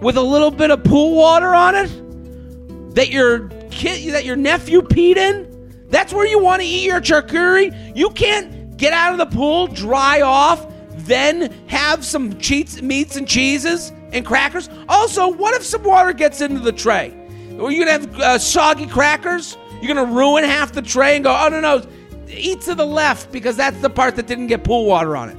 with 0.01 0.17
a 0.17 0.23
little 0.23 0.51
bit 0.51 0.71
of 0.71 0.83
pool 0.85 1.15
water 1.15 1.55
on 1.55 1.75
it 1.75 2.95
that 2.95 3.11
your 3.11 3.49
kid, 3.71 4.15
that 4.15 4.25
your 4.25 4.37
nephew 4.37 4.81
peed 4.81 5.19
in? 5.19 5.48
That's 5.89 6.13
where 6.13 6.27
you 6.27 6.39
want 6.39 6.63
to 6.63 6.69
eat 6.69 6.85
your 6.85 7.01
charcuterie? 7.01 7.97
You 7.97 8.11
can't 8.11 8.77
get 8.77 8.93
out 8.93 9.13
of 9.13 9.19
the 9.19 9.37
pool, 9.37 9.67
dry 9.67 10.21
off, 10.21 10.67
then 10.91 11.53
have 11.69 12.05
some 12.05 12.39
cheats, 12.39 12.83
meats 12.83 13.17
and 13.17 13.27
cheeses 13.27 13.93
and 14.13 14.25
crackers. 14.25 14.69
Also, 14.89 15.29
what 15.29 15.55
if 15.55 15.65
some 15.65 15.83
water 15.83 16.13
gets 16.13 16.41
into 16.41 16.61
the 16.61 16.73
tray? 16.73 17.15
Are 17.59 17.73
you 17.73 17.85
gonna 17.85 17.93
have 17.93 18.21
uh, 18.21 18.39
soggy 18.39 18.87
crackers? 18.87 19.57
You're 19.81 19.95
gonna 19.95 20.13
ruin 20.13 20.45
half 20.45 20.73
the 20.73 20.83
tray 20.83 21.17
and 21.17 21.25
go, 21.25 21.37
oh 21.37 21.49
no 21.49 21.61
no, 21.61 21.83
eat 22.29 22.61
to 22.63 22.75
the 22.75 22.87
left 22.87 23.33
because 23.33 23.57
that's 23.57 23.81
the 23.81 23.91
part 23.91 24.17
that 24.17 24.27
didn't 24.27 24.49
get 24.49 24.65
pool 24.65 24.87
water 24.87 25.17
on 25.17 25.31
it. 25.31 25.37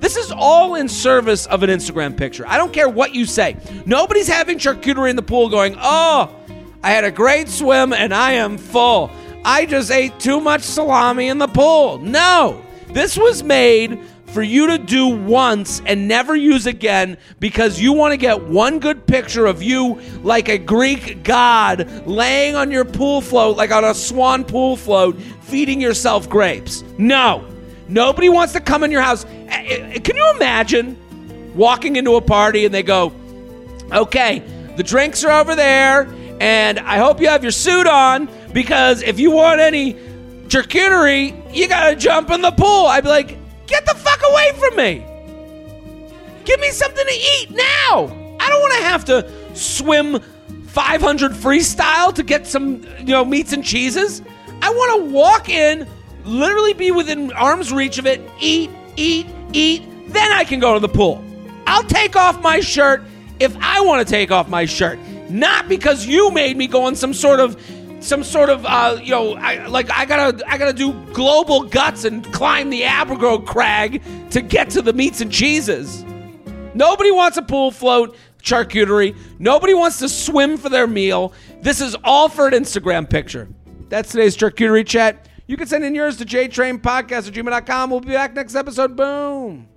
This 0.00 0.16
is 0.16 0.30
all 0.30 0.74
in 0.74 0.88
service 0.88 1.46
of 1.46 1.62
an 1.62 1.70
Instagram 1.70 2.16
picture. 2.16 2.46
I 2.46 2.58
don't 2.58 2.72
care 2.72 2.88
what 2.88 3.14
you 3.14 3.24
say. 3.24 3.56
Nobody's 3.86 4.28
having 4.28 4.58
charcuterie 4.58 5.10
in 5.10 5.16
the 5.16 5.22
pool 5.22 5.48
going, 5.48 5.76
oh, 5.80 6.34
I 6.82 6.90
had 6.90 7.04
a 7.04 7.10
great 7.10 7.48
swim 7.48 7.92
and 7.92 8.12
I 8.12 8.32
am 8.32 8.58
full. 8.58 9.10
I 9.48 9.64
just 9.64 9.92
ate 9.92 10.18
too 10.18 10.40
much 10.40 10.62
salami 10.62 11.28
in 11.28 11.38
the 11.38 11.46
pool. 11.46 11.98
No, 11.98 12.60
this 12.88 13.16
was 13.16 13.44
made 13.44 14.00
for 14.26 14.42
you 14.42 14.66
to 14.66 14.76
do 14.76 15.06
once 15.06 15.80
and 15.86 16.08
never 16.08 16.34
use 16.34 16.66
again 16.66 17.16
because 17.38 17.80
you 17.80 17.92
want 17.92 18.10
to 18.10 18.16
get 18.16 18.42
one 18.42 18.80
good 18.80 19.06
picture 19.06 19.46
of 19.46 19.62
you 19.62 20.00
like 20.24 20.48
a 20.48 20.58
Greek 20.58 21.22
god 21.22 22.08
laying 22.08 22.56
on 22.56 22.72
your 22.72 22.84
pool 22.84 23.20
float, 23.20 23.56
like 23.56 23.70
on 23.70 23.84
a 23.84 23.94
swan 23.94 24.44
pool 24.44 24.76
float, 24.76 25.16
feeding 25.42 25.80
yourself 25.80 26.28
grapes. 26.28 26.82
No, 26.98 27.46
nobody 27.86 28.28
wants 28.28 28.52
to 28.54 28.60
come 28.60 28.82
in 28.82 28.90
your 28.90 29.00
house. 29.00 29.24
Eh, 29.46 29.92
eh, 29.94 29.98
Can 30.00 30.16
you 30.16 30.28
imagine 30.34 30.98
walking 31.54 31.94
into 31.94 32.16
a 32.16 32.20
party 32.20 32.64
and 32.64 32.74
they 32.74 32.82
go, 32.82 33.12
okay, 33.92 34.42
the 34.76 34.82
drinks 34.82 35.22
are 35.22 35.40
over 35.40 35.54
there, 35.54 36.12
and 36.40 36.80
I 36.80 36.98
hope 36.98 37.20
you 37.20 37.28
have 37.28 37.44
your 37.44 37.52
suit 37.52 37.86
on 37.86 38.28
because 38.56 39.02
if 39.02 39.20
you 39.20 39.32
want 39.32 39.60
any 39.60 39.92
charcuterie, 40.48 41.54
you 41.54 41.68
gotta 41.68 41.94
jump 41.94 42.30
in 42.30 42.40
the 42.40 42.52
pool. 42.52 42.86
I'd 42.86 43.02
be 43.02 43.10
like, 43.10 43.36
get 43.66 43.84
the 43.84 43.94
fuck 43.94 44.22
away 44.30 44.52
from 44.52 44.76
me. 44.76 45.04
Give 46.46 46.58
me 46.60 46.70
something 46.70 47.04
to 47.06 47.12
eat 47.12 47.50
now. 47.50 48.06
I 48.40 48.48
don't 48.48 48.60
want 48.62 48.72
to 48.72 48.82
have 48.84 49.04
to 49.04 49.30
swim 49.54 50.20
500 50.68 51.32
freestyle 51.32 52.14
to 52.14 52.22
get 52.22 52.46
some, 52.46 52.82
you 53.00 53.12
know, 53.12 53.26
meats 53.26 53.52
and 53.52 53.62
cheeses. 53.62 54.22
I 54.62 54.70
want 54.70 55.04
to 55.04 55.10
walk 55.12 55.50
in, 55.50 55.86
literally 56.24 56.72
be 56.72 56.92
within 56.92 57.32
arm's 57.32 57.70
reach 57.70 57.98
of 57.98 58.06
it, 58.06 58.22
eat, 58.40 58.70
eat, 58.96 59.26
eat, 59.52 59.82
then 60.08 60.32
I 60.32 60.44
can 60.44 60.60
go 60.60 60.72
to 60.72 60.80
the 60.80 60.88
pool. 60.88 61.22
I'll 61.66 61.84
take 61.84 62.16
off 62.16 62.40
my 62.40 62.60
shirt 62.60 63.02
if 63.38 63.54
I 63.58 63.82
want 63.82 64.06
to 64.06 64.10
take 64.10 64.30
off 64.30 64.48
my 64.48 64.64
shirt, 64.64 64.98
not 65.28 65.68
because 65.68 66.06
you 66.06 66.30
made 66.30 66.56
me 66.56 66.68
go 66.68 66.84
on 66.84 66.94
some 66.94 67.12
sort 67.12 67.40
of 67.40 67.60
some 68.06 68.22
sort 68.22 68.48
of 68.50 68.64
uh, 68.64 68.98
you 69.02 69.10
know 69.10 69.34
I, 69.34 69.66
like 69.66 69.90
I 69.90 70.04
gotta 70.04 70.48
I 70.48 70.58
gotta 70.58 70.72
do 70.72 70.92
global 71.12 71.64
guts 71.64 72.04
and 72.04 72.24
climb 72.32 72.70
the 72.70 72.82
Aggro 72.82 73.44
Crag 73.44 74.02
to 74.30 74.40
get 74.40 74.70
to 74.70 74.82
the 74.82 74.92
meats 74.92 75.20
and 75.20 75.30
cheeses. 75.30 76.04
Nobody 76.74 77.10
wants 77.10 77.36
a 77.36 77.42
pool 77.42 77.70
float 77.70 78.16
charcuterie. 78.42 79.16
Nobody 79.38 79.74
wants 79.74 79.98
to 79.98 80.08
swim 80.08 80.56
for 80.56 80.68
their 80.68 80.86
meal. 80.86 81.32
This 81.62 81.80
is 81.80 81.96
all 82.04 82.28
for 82.28 82.46
an 82.46 82.52
Instagram 82.52 83.08
picture. 83.08 83.48
That's 83.88 84.12
today's 84.12 84.36
charcuterie 84.36 84.86
chat. 84.86 85.28
You 85.46 85.56
can 85.56 85.66
send 85.66 85.84
in 85.84 85.94
yours 85.94 86.16
to 86.18 86.24
jtrainpodcast 86.24 87.28
at 87.28 87.34
gmail.com. 87.34 87.90
We'll 87.90 88.00
be 88.00 88.12
back 88.12 88.34
next 88.34 88.54
episode. 88.54 88.96
Boom. 88.96 89.68